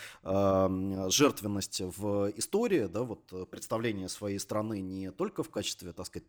[1.11, 6.27] жертвенность в истории, да, вот представление своей страны не только в качестве, так сказать,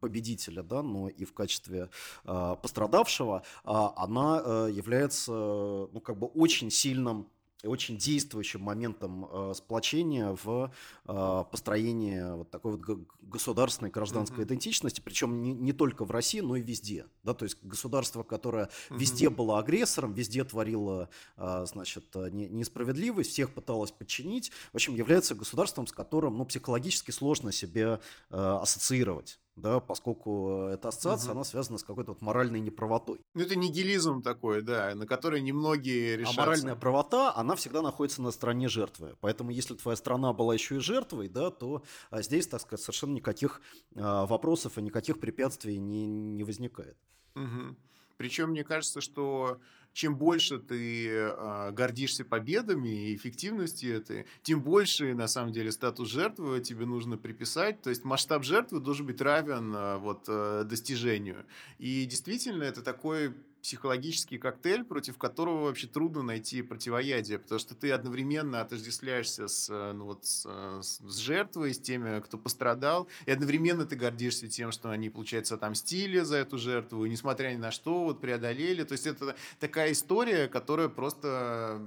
[0.00, 1.90] победителя, да, но и в качестве
[2.24, 7.28] пострадавшего, она э, является, ну, как бы очень сильным
[7.66, 10.72] очень действующим моментом э, сплочения в
[11.06, 14.48] э, построении вот такой вот государственной гражданской mm-hmm.
[14.48, 17.06] идентичности, причем не, не только в России, но и везде.
[17.22, 17.34] Да?
[17.34, 18.98] То есть государство, которое mm-hmm.
[18.98, 25.34] везде было агрессором, везде творило э, значит, не, несправедливость, всех пыталось подчинить, в общем, является
[25.34, 28.00] государством, с которым ну, психологически сложно себя
[28.30, 29.38] э, ассоциировать.
[29.56, 31.38] Да, поскольку эта ассоциация, угу.
[31.38, 33.20] она связана с какой-то вот моральной неправотой.
[33.34, 36.42] Ну, это нигилизм такой, да, на который немногие решатся.
[36.42, 39.16] А моральная правота, она всегда находится на стороне жертвы.
[39.20, 43.14] Поэтому, если твоя страна была еще и жертвой, да, то а здесь, так сказать, совершенно
[43.14, 43.60] никаких
[43.96, 46.96] а, вопросов и никаких препятствий не, не возникает.
[47.36, 47.76] Угу.
[48.16, 49.60] Причем мне кажется, что
[49.94, 56.10] чем больше ты э, гордишься победами и эффективностью этой, тем больше, на самом деле, статус
[56.10, 57.80] жертвы тебе нужно приписать.
[57.80, 61.46] То есть масштаб жертвы должен быть равен э, вот, э, достижению.
[61.78, 67.92] И действительно, это такой психологический коктейль, против которого вообще трудно найти противоядие, потому что ты
[67.92, 73.30] одновременно отождествляешься с, э, ну, вот, с, э, с жертвой, с теми, кто пострадал, и
[73.30, 77.70] одновременно ты гордишься тем, что они, получается, отомстили за эту жертву, и несмотря ни на
[77.70, 78.84] что, вот преодолели.
[78.84, 81.80] То есть это такая история, которая просто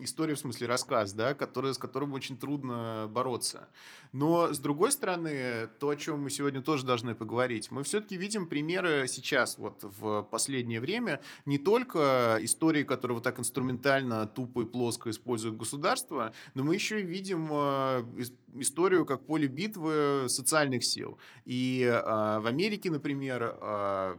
[0.00, 3.68] история в смысле рассказ, да, которая, с которым очень трудно бороться.
[4.12, 8.46] Но, с другой стороны, то, о чем мы сегодня тоже должны поговорить, мы все-таки видим
[8.46, 14.64] примеры сейчас, вот в последнее время, не только истории, которые вот так инструментально, тупо и
[14.64, 18.04] плоско используют государство, но мы еще и видим э,
[18.54, 21.18] историю как поле битвы социальных сил.
[21.44, 21.92] И э,
[22.40, 24.16] в Америке, например, э,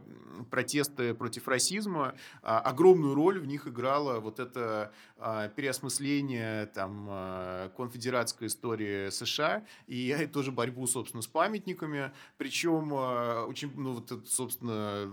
[0.50, 7.70] протесты против расизма, э, огромную роль в них играло вот это э, переосмысление там, э,
[7.76, 12.12] конфедератской истории США и тоже борьбу, собственно, с памятниками.
[12.36, 15.10] Причем э, очень, ну, вот это, собственно,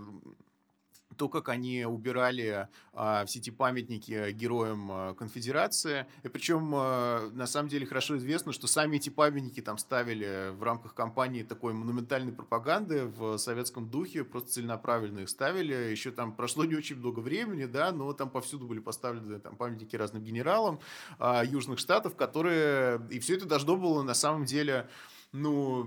[1.16, 6.06] то, как они убирали а, все эти памятники героям а, конфедерации.
[6.22, 10.62] И причем, а, на самом деле, хорошо известно, что сами эти памятники там ставили в
[10.62, 15.74] рамках кампании такой монументальной пропаганды в советском духе, просто целенаправленно их ставили.
[15.74, 19.96] Еще там прошло не очень много времени, да, но там повсюду были поставлены там, памятники
[19.96, 20.80] разным генералам
[21.18, 23.00] а, южных штатов, которые...
[23.10, 24.88] И все это должно было на самом деле
[25.36, 25.86] ну,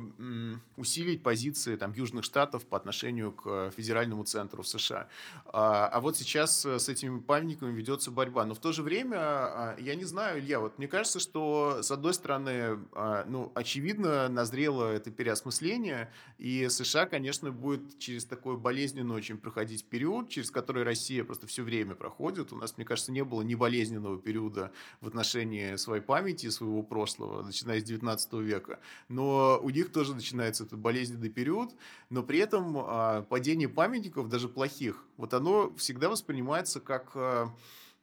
[0.78, 5.08] усилить позиции там, Южных Штатов по отношению к федеральному центру в США.
[5.46, 8.46] А, а вот сейчас э, с этими памятниками ведется борьба.
[8.46, 11.92] Но в то же время, а, я не знаю, Илья, вот мне кажется, что, с
[11.92, 19.16] одной стороны, а, ну, очевидно, назрело это переосмысление, и США, конечно, будет через такой болезненный
[19.16, 22.54] очень проходить период, через который Россия просто все время проходит.
[22.54, 27.42] У нас, мне кажется, не было ни болезненного периода в отношении своей памяти, своего прошлого,
[27.42, 28.80] начиная с 19 века.
[29.08, 31.72] Но у них тоже начинается этот болезненный период,
[32.10, 37.54] но при этом а, падение памятников, даже плохих, вот оно всегда воспринимается как а,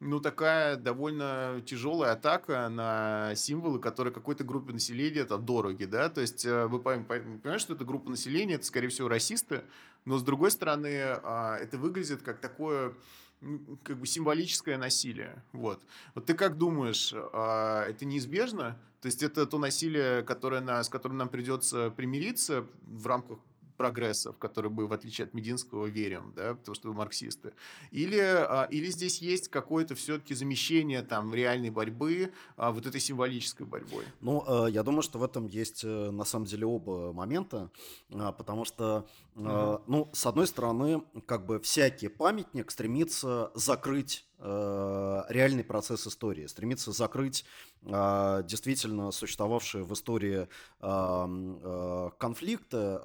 [0.00, 6.20] ну, такая довольно тяжелая атака на символы, которые какой-то группе населения там дороги, да, то
[6.20, 9.62] есть э, вы понимаете, что это группа населения, это, скорее всего, расисты,
[10.04, 12.92] но, с другой стороны, а, это выглядит как такое
[13.82, 15.42] как бы символическое насилие.
[15.52, 15.82] Вот.
[16.14, 18.78] Вот ты как думаешь, это неизбежно?
[19.00, 23.38] То есть это то насилие, которое на, с которым нам придется примириться в рамках
[23.76, 27.52] прогресса, в который мы, в отличие от Мединского, верим, да, потому что вы марксисты.
[27.90, 33.66] Или, а, или здесь есть какое-то все-таки замещение там реальной борьбы а, вот этой символической
[33.66, 34.04] борьбой?
[34.20, 37.70] Ну, э, я думаю, что в этом есть э, на самом деле оба момента,
[38.12, 39.82] а, потому что, угу.
[39.86, 47.46] ну, с одной стороны, как бы всякий памятник стремится закрыть реальный процесс истории, стремится закрыть
[47.82, 50.46] действительно существовавшие в истории
[52.18, 53.00] конфликты,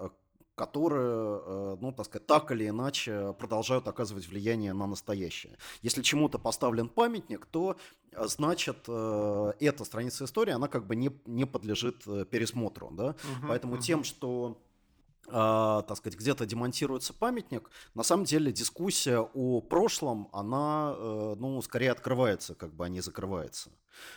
[0.62, 5.58] которые, э, ну, так сказать, так или иначе продолжают оказывать влияние на настоящее.
[5.82, 7.78] Если чему-то поставлен памятник, то,
[8.12, 13.08] э, значит, э, эта страница истории, она как бы не, не подлежит пересмотру, да?
[13.08, 13.82] Угу, Поэтому угу.
[13.82, 14.58] тем, что
[15.26, 20.96] так сказать, где-то демонтируется памятник, на самом деле дискуссия о прошлом, она,
[21.38, 23.70] ну, скорее открывается, как бы, а не закрывается.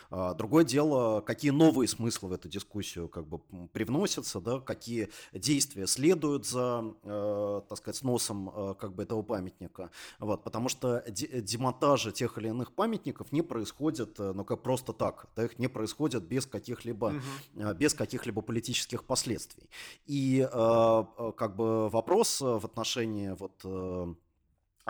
[0.09, 3.39] А, другое дело, какие новые смыслы в эту дискуссию как бы
[3.73, 9.91] привносятся, да, какие действия следуют за, э, так сказать, сносом э, как бы этого памятника.
[10.19, 15.27] Вот, потому что демонтажи тех или иных памятников не происходят, э, ну, как просто так,
[15.35, 17.13] да, их не происходят без каких-либо,
[17.55, 17.73] угу.
[17.73, 19.69] без каких-либо политических последствий.
[20.05, 24.17] И как бы вопрос в отношении вот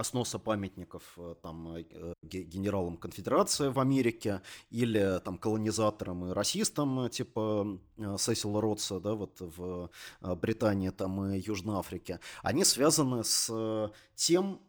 [0.03, 7.79] сноса памятников э, там, э, генералам конфедерации в Америке или там, колонизаторам и расистам типа
[7.97, 9.89] э, Сесила Ротса да, вот в
[10.21, 14.59] Британии там, и Южной Африке, они связаны с тем,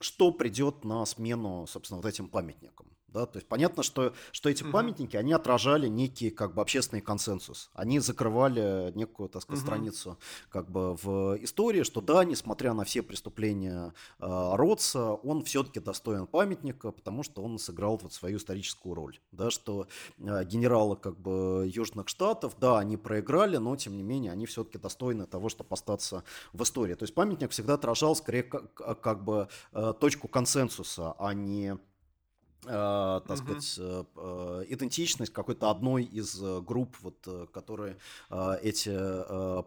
[0.00, 2.91] что придет на смену, собственно, вот этим памятникам.
[3.12, 4.72] Да, то есть понятно, что, что эти угу.
[4.72, 7.70] памятники, они отражали некий как бы общественный консенсус.
[7.74, 9.66] Они закрывали некую, так сказать, угу.
[9.66, 15.80] страницу как бы в истории, что да, несмотря на все преступления э, Ротса, он все-таки
[15.80, 19.20] достоин памятника, потому что он сыграл вот свою историческую роль.
[19.30, 19.86] Да, что
[20.18, 24.78] э, генералы как бы Южных Штатов, да, они проиграли, но тем не менее они все-таки
[24.78, 26.94] достойны того, чтобы остаться в истории.
[26.94, 31.78] То есть памятник всегда отражал скорее как, как бы э, точку консенсуса, а не
[32.64, 33.36] э, так угу.
[33.36, 37.96] сказать, э, э, идентичность какой-то одной из э, групп, вот, э, которые
[38.30, 38.92] э, эти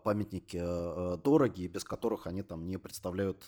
[0.03, 0.57] памятники
[1.23, 3.45] дороги, без которых они там не представляют,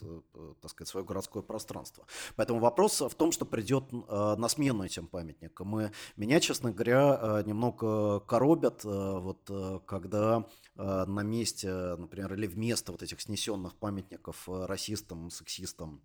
[0.62, 2.06] так сказать, свое городское пространство.
[2.36, 5.80] Поэтому вопрос в том, что придет на смену этим памятникам.
[5.80, 9.50] И меня, честно говоря, немного коробят, вот,
[9.86, 10.46] когда
[10.76, 16.02] на месте, например, или вместо вот этих снесенных памятников расистам, сексистам,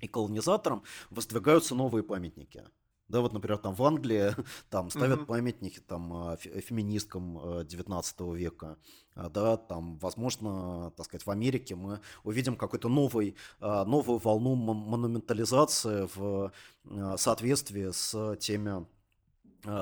[0.00, 2.64] и колонизаторам воздвигаются новые памятники.
[3.10, 4.36] Да, вот, например, там в Англии
[4.70, 5.26] там ставят uh-huh.
[5.26, 8.78] памятники там а, феминисткам 19 а, века,
[9.16, 16.08] а, да, там, возможно, так сказать, в Америке мы увидим какую-то новый, новую волну монументализации
[16.14, 16.52] в
[17.16, 18.86] соответствии с теми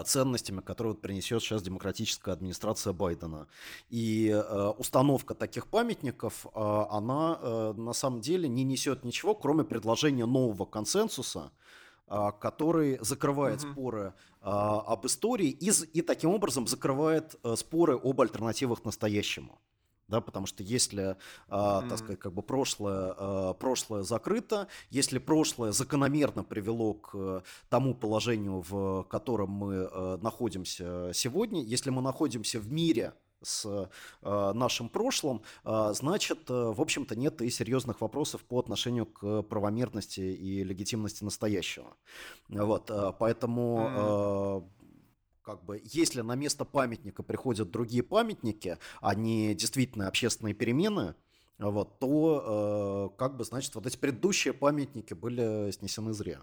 [0.05, 3.47] ценностями, которые вот принесет сейчас демократическая администрация Байдена.
[3.91, 9.64] И э, установка таких памятников, э, она э, на самом деле не несет ничего, кроме
[9.64, 11.53] предложения нового консенсуса,
[12.09, 13.72] э, который закрывает угу.
[13.72, 19.61] споры э, об истории и, и таким образом закрывает э, споры об альтернативах настоящему
[20.09, 21.17] да, потому что если,
[21.49, 21.89] mm-hmm.
[21.89, 28.65] так сказать, как бы прошлое, а, прошлое закрыто, если прошлое закономерно привело к тому положению,
[28.69, 33.89] в котором мы а, находимся сегодня, если мы находимся в мире с
[34.23, 39.43] э, нашим прошлым, э, значит, э, в общем-то, нет и серьезных вопросов по отношению к
[39.43, 41.97] правомерности и легитимности настоящего.
[42.49, 44.69] Вот, э, поэтому
[45.49, 51.15] как бы, если на место памятника приходят другие памятники, а не действительно общественные перемены,
[51.57, 56.43] вот, то, э, как бы, значит, вот эти предыдущие памятники были снесены зря.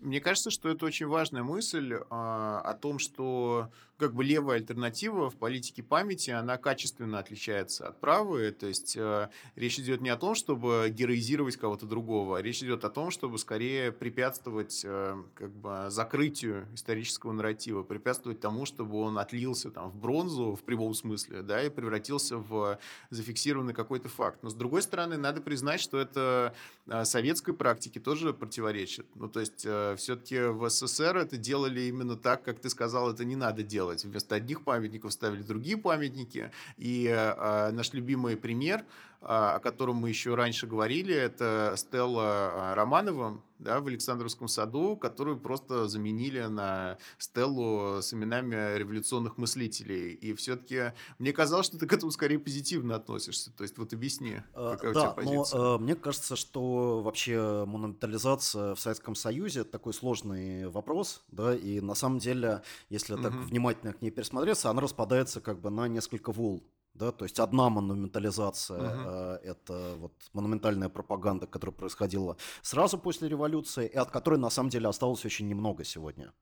[0.00, 3.70] Мне кажется, что это очень важная мысль а, о том, что
[4.02, 8.50] как бы левая альтернатива в политике памяти, она качественно отличается от правой.
[8.50, 12.84] То есть а, речь идет не о том, чтобы героизировать кого-то другого, а речь идет
[12.84, 19.18] о том, чтобы скорее препятствовать а, как бы закрытию исторического нарратива, препятствовать тому, чтобы он
[19.18, 22.80] отлился там в бронзу в прямом смысле, да, и превратился в
[23.10, 24.42] зафиксированный какой-то факт.
[24.42, 26.56] Но с другой стороны, надо признать, что это
[26.88, 29.06] а, советской практике тоже противоречит.
[29.14, 33.24] Ну, то есть а, все-таки в СССР это делали именно так, как ты сказал, это
[33.24, 33.91] не надо делать.
[34.02, 36.50] Вместо одних памятников ставили другие памятники.
[36.76, 38.84] И э, наш любимый пример–
[39.22, 45.38] о котором мы еще раньше говорили, это Стелла а, Романова да, в Александровском саду, которую
[45.38, 50.12] просто заменили на Стеллу с именами революционных мыслителей.
[50.14, 53.52] И все-таки мне казалось, что ты к этому скорее позитивно относишься.
[53.52, 55.60] То есть вот объясни, а, какая да, у тебя позиция.
[55.60, 61.80] Но, мне кажется, что вообще монументализация в Советском Союзе это такой сложный вопрос, да, и
[61.80, 63.22] на самом деле, если угу.
[63.22, 66.62] так внимательно к ней пересмотреться, она распадается как бы на несколько волн
[66.94, 69.38] да, то есть одна монументализация uh-huh.
[69.42, 74.70] э, это вот монументальная пропаганда, которая происходила сразу после революции и от которой на самом
[74.70, 76.32] деле осталось очень немного сегодня,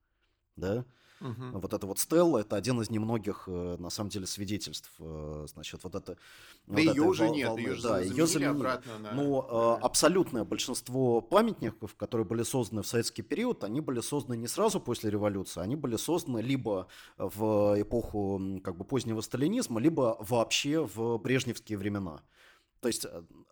[0.57, 0.85] да.
[1.21, 1.59] Угу.
[1.59, 5.85] Вот это вот Стелла, это один из немногих, э, на самом деле, свидетельств, э, значит,
[5.85, 6.17] вот это...
[6.67, 9.13] Да вот ее уже вол- нет, волны, ее да, ее заменили обратно на...
[9.13, 14.49] Но э, абсолютное большинство памятников, которые были созданы в советский период, они были созданы не
[14.49, 16.87] сразу после революции, они были созданы либо
[17.19, 22.23] в эпоху как бы позднего сталинизма, либо вообще в брежневские времена.
[22.81, 23.07] То есть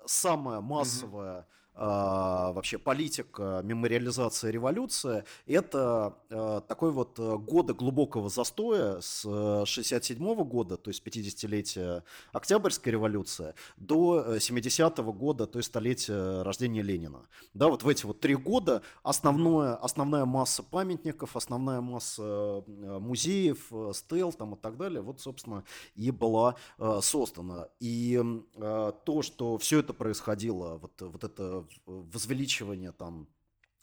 [0.07, 1.41] самая массовая...
[1.41, 1.47] Угу
[1.79, 9.23] вообще политика мемориализации революции, это а, такой вот э, годы глубокого застоя с
[9.65, 12.03] 67 -го года, то есть 50-летия
[12.33, 17.27] Октябрьской революции, до 70-го э, года, то есть столетия рождения Ленина.
[17.55, 23.73] Да, вот в эти вот три года основное, основная масса памятников, основная масса э, музеев,
[23.93, 25.65] стел там и так далее, вот, собственно,
[25.95, 26.57] и была
[27.01, 27.69] создана.
[27.81, 28.21] И
[28.55, 33.29] то, что все это происходило, вот, вот это возвеличивание там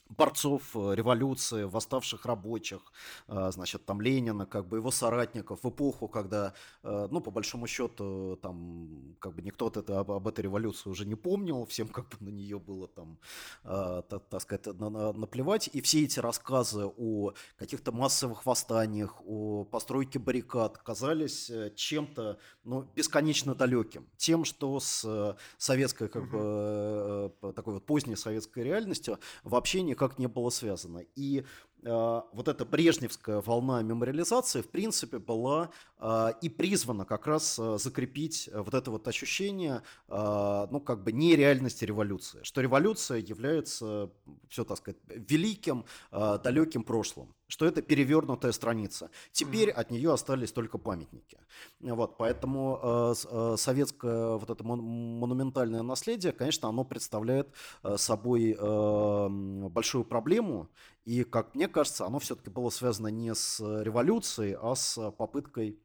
[0.10, 2.82] борцов э, революции, восставших рабочих,
[3.28, 6.54] э, значит, там Ленина, как бы его соратников в эпоху, когда,
[6.84, 11.06] э, ну, по большому счету, там, как бы никто это, об, об этой революции уже
[11.06, 13.20] не помнил, всем как бы на нее было там,
[13.64, 19.64] так, так сказать, на, на, наплевать, и все эти рассказы о каких-то массовых восстаниях, о
[19.66, 27.86] постройке баррикад казались чем-то, ну, бесконечно далеким, тем, что с советской, как бы, такой вот
[27.86, 31.04] поздней советской реальностью вообще не никак не было связано.
[31.16, 31.46] И
[31.86, 35.70] вот эта брежневская волна мемориализации, в принципе, была
[36.00, 41.86] э, и призвана как раз э, закрепить вот это вот ощущение, ну, как бы нереальности
[41.86, 44.10] революции, что революция является,
[44.50, 49.10] все, так сказать, великим, далеким прошлым что это перевернутая страница.
[49.32, 51.38] Теперь от нее остались только памятники.
[51.80, 57.50] Вот, поэтому э, советское вот это монументальное наследие, конечно, оно представляет
[57.98, 59.28] собой э,
[59.70, 60.70] большую проблему,
[61.06, 65.80] и, как мне кажется, оно все-таки было связано не с революцией, а с попыткой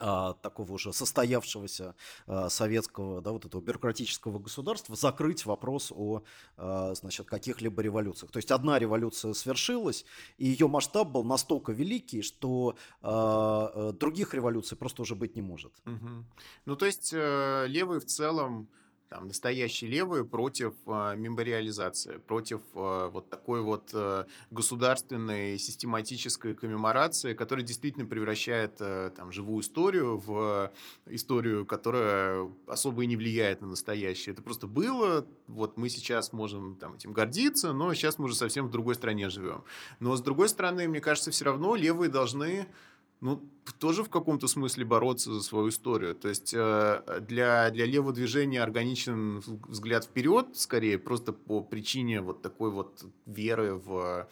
[0.00, 1.94] а, такого уже состоявшегося
[2.26, 6.22] а, советского, да, вот этого бюрократического государства закрыть вопрос о,
[6.56, 8.32] а, значит, каких-либо революциях.
[8.32, 10.06] То есть одна революция свершилась,
[10.38, 15.74] и ее масштаб был настолько великий, что а, других революций просто уже быть не может.
[15.84, 16.24] Угу.
[16.64, 18.68] Ну, то есть э, левые в целом
[19.10, 27.34] там, настоящие левые против э, мемориализации, против э, вот такой вот э, государственной систематической коммеморации,
[27.34, 30.70] которая действительно превращает э, там, живую историю в
[31.06, 34.32] историю, которая особо и не влияет на настоящее.
[34.32, 38.68] Это просто было, вот мы сейчас можем там, этим гордиться, но сейчас мы уже совсем
[38.68, 39.64] в другой стране живем.
[39.98, 42.68] Но с другой стороны, мне кажется, все равно левые должны
[43.20, 43.42] ну,
[43.78, 46.14] тоже в каком-то смысле бороться за свою историю.
[46.14, 52.42] То есть э, для, для левого движения органичен взгляд вперед, скорее, просто по причине вот
[52.42, 54.28] такой вот веры в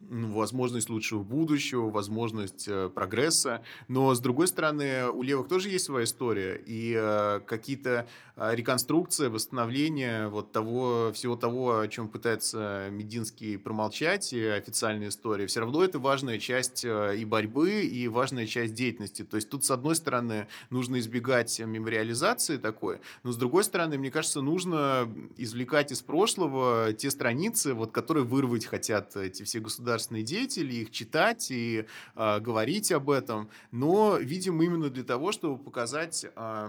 [0.00, 3.62] возможность лучшего будущего, возможность э, прогресса.
[3.88, 6.60] Но, с другой стороны, у левых тоже есть своя история.
[6.66, 14.32] И э, какие-то э, реконструкции, восстановления вот того, всего того, о чем пытается Мединский промолчать,
[14.32, 19.24] и официальная история, все равно это важная часть и борьбы, и важная часть деятельности.
[19.24, 24.10] То есть тут, с одной стороны, нужно избегать мемориализации такой, но, с другой стороны, мне
[24.10, 30.22] кажется, нужно извлекать из прошлого те страницы, вот, которые вырвать хотят эти все государства государственные
[30.22, 36.24] деятели, их читать и э, говорить об этом, но, видимо, именно для того, чтобы показать
[36.24, 36.68] э,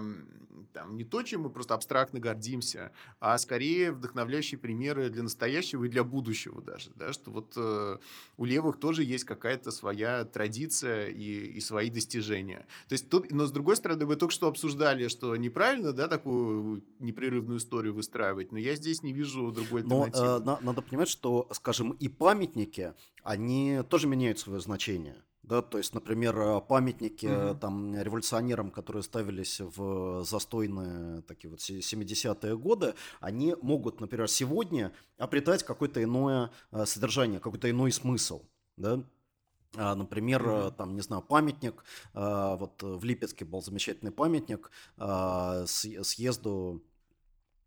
[0.72, 5.88] там, не то, чем мы просто абстрактно гордимся, а скорее вдохновляющие примеры для настоящего и
[5.88, 7.98] для будущего даже, да, что вот э,
[8.36, 12.66] у левых тоже есть какая-то своя традиция и, и свои достижения.
[12.88, 16.82] То есть тут, но с другой стороны, вы только что обсуждали, что неправильно, да, такую
[16.98, 20.40] непрерывную историю выстраивать, но я здесь не вижу другой альтернативы.
[20.40, 25.22] Но э, надо понимать, что, скажем, и памятники, они тоже меняют свое значение.
[25.50, 27.58] Да, то есть, например, э, памятники угу.
[27.58, 35.64] там революционерам, которые ставились в застойные такие вот 70-е годы, они могут, например, сегодня обретать
[35.64, 38.42] какое-то иное э, содержание, какой-то иной смысл.
[38.76, 39.02] Да?
[39.74, 40.74] А, например, mm-hmm.
[40.76, 46.82] там, не знаю, памятник, вот в Липецке был замечательный памятник съезду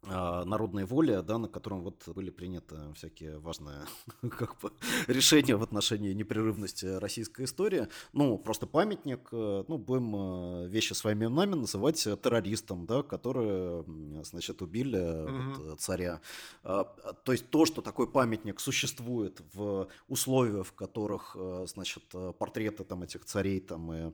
[0.06, 3.86] а, народной воли, да, на котором вот были приняты всякие важные
[4.22, 4.72] как бы,
[5.08, 7.88] решения в отношении непрерывности российской истории.
[8.12, 13.86] Ну, просто памятник, э, ну, будем э, вещи своими именами называть террористом, да, которые,
[14.24, 15.70] значит, убили mm-hmm.
[15.70, 16.20] вот, царя.
[16.64, 16.84] А,
[17.24, 22.04] то есть то, что такой памятник существует в условиях, в которых, значит,
[22.38, 24.14] портреты там этих царей там и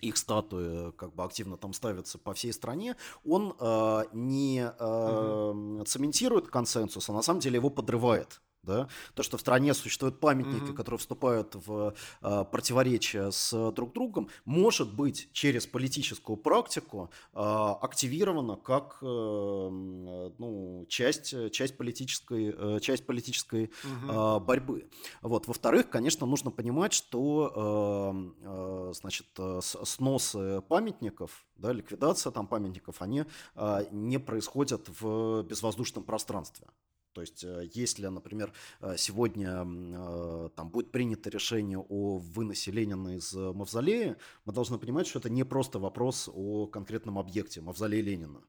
[0.00, 5.84] их статуи как бы активно там ставятся по всей стране, он э, не э, угу.
[5.84, 10.70] цементирует консенсус, а на самом деле его подрывает да, то, что в стране существуют памятники,
[10.70, 10.74] mm-hmm.
[10.74, 18.56] которые вступают в э, противоречие с друг другом, может быть через политическую практику э, активировано
[18.56, 24.36] как э, ну, часть, часть политической, э, часть политической mm-hmm.
[24.36, 24.88] э, борьбы.
[25.22, 25.46] Вот.
[25.46, 29.26] Во-вторых, конечно, нужно понимать, что э, э, значит,
[29.60, 36.66] сносы памятников, да, ликвидация там памятников, они э, не происходят в безвоздушном пространстве.
[37.14, 43.16] То есть, э, если, например, э, сегодня э, там будет принято решение о выносе Ленина
[43.16, 48.42] из мавзолея, мы должны понимать, что это не просто вопрос о конкретном объекте мавзолея Ленина.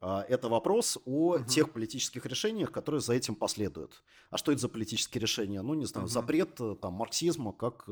[0.00, 1.44] А, это вопрос о угу.
[1.44, 4.02] тех политических решениях, которые за этим последуют.
[4.30, 5.60] А что это за политические решения?
[5.60, 6.12] Ну, не знаю, угу.
[6.12, 7.84] запрет там, марксизма как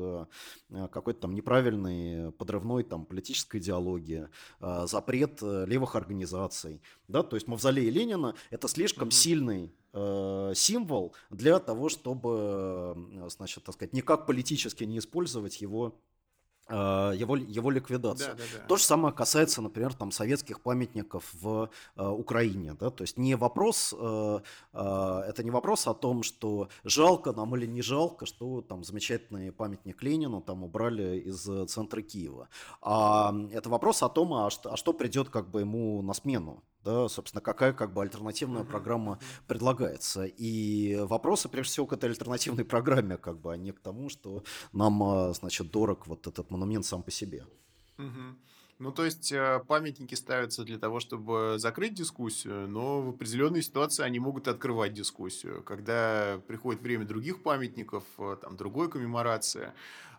[0.69, 4.27] какой-то там неправильный подрывной там, политической идеологии,
[4.59, 6.81] запрет левых организаций.
[7.07, 7.23] Да?
[7.23, 9.11] То есть мавзолей Ленина– это слишком угу.
[9.11, 12.95] сильный символ для того, чтобы,
[13.27, 15.95] значит, так сказать, никак политически не использовать его
[16.71, 18.35] Э, его, его ликвидацию.
[18.35, 18.67] Да, да, да.
[18.67, 22.75] То же самое касается, например, там, советских памятников в э, Украине.
[22.79, 22.89] Да?
[22.89, 24.39] То есть не вопрос, э,
[24.73, 29.51] э, это не вопрос о том, что жалко нам или не жалко, что там замечательный
[29.51, 32.47] памятник Ленину там убрали из центра Киева.
[32.81, 36.63] А это вопрос о том, а что, а что придет как бы ему на смену.
[36.83, 40.25] Да, собственно, какая как бы альтернативная программа предлагается.
[40.25, 44.43] И вопросы, прежде всего, к этой альтернативной программе, как бы, а не к тому, что
[44.73, 47.45] нам, а, значит, дорог вот этот монумент сам по себе.
[48.81, 54.01] Ну, то есть э, памятники ставятся для того, чтобы закрыть дискуссию, но в определенной ситуации
[54.01, 55.61] они могут открывать дискуссию.
[55.61, 59.73] Когда приходит время других памятников, э, там, другой коммеморации,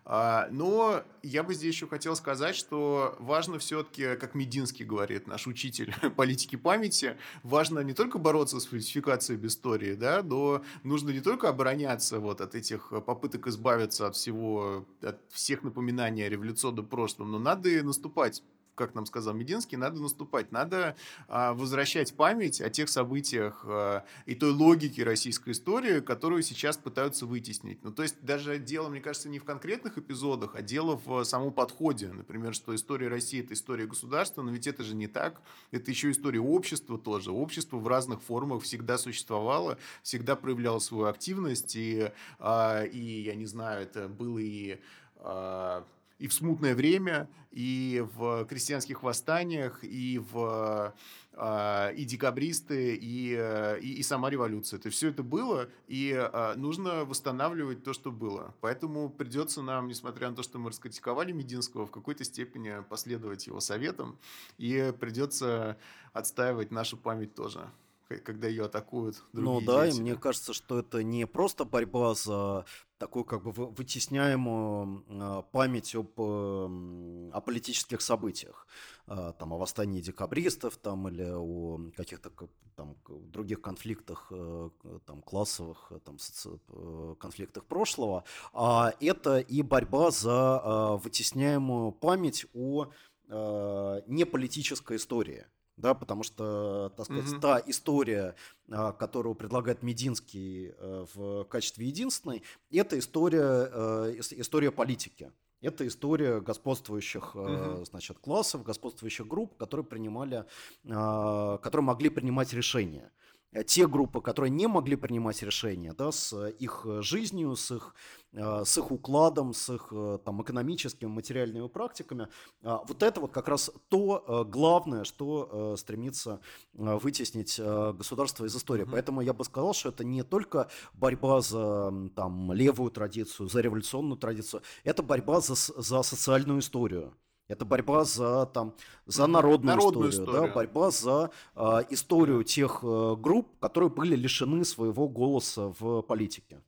[0.05, 5.95] но я бы здесь еще хотел сказать, что важно все-таки, как Мединский говорит, наш учитель
[6.17, 11.47] политики памяти, важно не только бороться с фальсификацией в истории, да, но нужно не только
[11.49, 17.39] обороняться вот от этих попыток избавиться от всего, от всех напоминаний о революционном прошлом, но
[17.39, 18.43] надо и наступать
[18.75, 20.95] как нам сказал Мединский, надо наступать, надо
[21.27, 27.25] а, возвращать память о тех событиях а, и той логике российской истории, которую сейчас пытаются
[27.25, 27.83] вытеснить.
[27.83, 31.51] Ну, то есть даже дело, мне кажется, не в конкретных эпизодах, а дело в самом
[31.51, 32.07] подходе.
[32.07, 35.41] Например, что история России– это история государства, но ведь это же не так.
[35.71, 37.31] Это еще история общества тоже.
[37.31, 43.45] Общество в разных формах всегда существовало, всегда проявляло свою активность, и, а, и я не
[43.45, 44.79] знаю, это было и
[45.17, 45.85] а,
[46.23, 50.93] и в смутное время, и в крестьянских восстаниях, и в
[51.33, 53.33] э, и декабристы, и,
[53.81, 54.79] и, и сама революция.
[54.79, 58.55] То есть все это было, и э, нужно восстанавливать то, что было.
[58.61, 63.59] Поэтому придется нам, несмотря на то, что мы раскритиковали Мединского, в какой-то степени последовать его
[63.59, 64.17] советам,
[64.57, 65.77] и придется
[66.13, 67.69] отстаивать нашу память тоже
[68.17, 69.97] когда ее атакуют другие Ну да, дети.
[69.97, 72.65] и мне кажется, что это не просто борьба за
[72.97, 78.65] такую как бы вытесняемую а, память об, эм, о политических событиях,
[79.07, 82.31] а, там, о восстании декабристов там, или о каких-то
[82.75, 84.69] там, других конфликтах, э,
[85.05, 92.91] там, классовых, э, там, э, конфликтах прошлого, а это и борьба за вытесняемую память о
[93.27, 95.45] неполитической истории
[95.77, 97.39] да, потому что, так сказать, mm-hmm.
[97.39, 98.35] та история,
[98.69, 105.31] а, которую предлагает Мединский э, в качестве единственной, это история, э, история политики.
[105.61, 107.85] Это история господствующих mm-hmm.
[107.85, 110.45] значит, классов, господствующих групп, которые принимали,
[110.89, 113.11] а, которые могли принимать решения.
[113.53, 117.95] Э, те группы, которые не могли принимать решения, да, с их жизнью, с их,
[118.33, 122.27] э, с их укладом, с их э, там, экономическими, материальными практиками,
[122.61, 126.39] вот это вот как раз то главное, что стремится
[126.73, 128.85] вытеснить государство из истории.
[128.85, 128.91] Mm-hmm.
[128.91, 134.17] Поэтому я бы сказал, что это не только борьба за там, левую традицию, за революционную
[134.17, 137.13] традицию, это борьба за, за социальную историю.
[137.53, 138.73] Это борьба за, там,
[139.05, 140.47] за народную, народную историю, историю.
[140.47, 146.61] Да, борьба за э, историю тех э, групп, которые были лишены своего голоса в политике.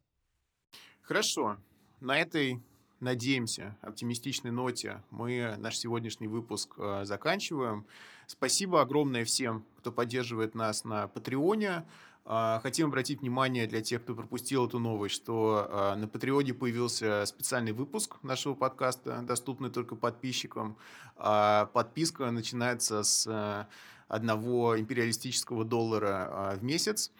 [1.01, 1.57] Хорошо.
[2.01, 2.61] На этой,
[2.99, 7.88] надеемся, оптимистичной ноте мы наш сегодняшний выпуск э, заканчиваем.
[8.27, 11.83] Спасибо огромное всем, кто поддерживает нас на Патреоне.
[12.28, 17.23] А, хотим обратить внимание для тех, кто пропустил эту новость, что а, на Патреоне появился
[17.28, 20.76] специальный выпуск нашего подкаста, доступный только подписчикам.
[21.17, 23.67] А, подписка начинается с
[24.07, 27.11] одного империалистического доллара в месяц.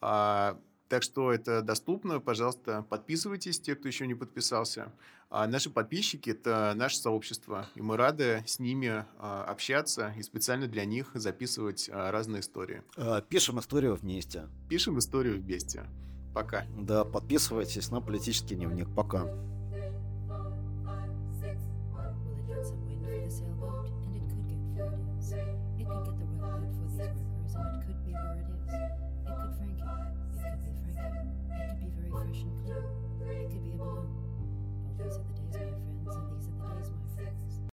[0.00, 2.20] Так что это доступно.
[2.20, 4.92] Пожалуйста, подписывайтесь, те, кто еще не подписался.
[5.30, 10.66] А наши подписчики– это наше сообщество, и мы рады с ними а, общаться и специально
[10.66, 12.82] для них записывать а, разные истории.
[13.28, 14.48] Пишем историю вместе.
[14.70, 15.84] Пишем историю вместе.
[16.34, 16.64] Пока.
[16.78, 18.88] Да, подписывайтесь на политический дневник.
[18.94, 19.26] Пока.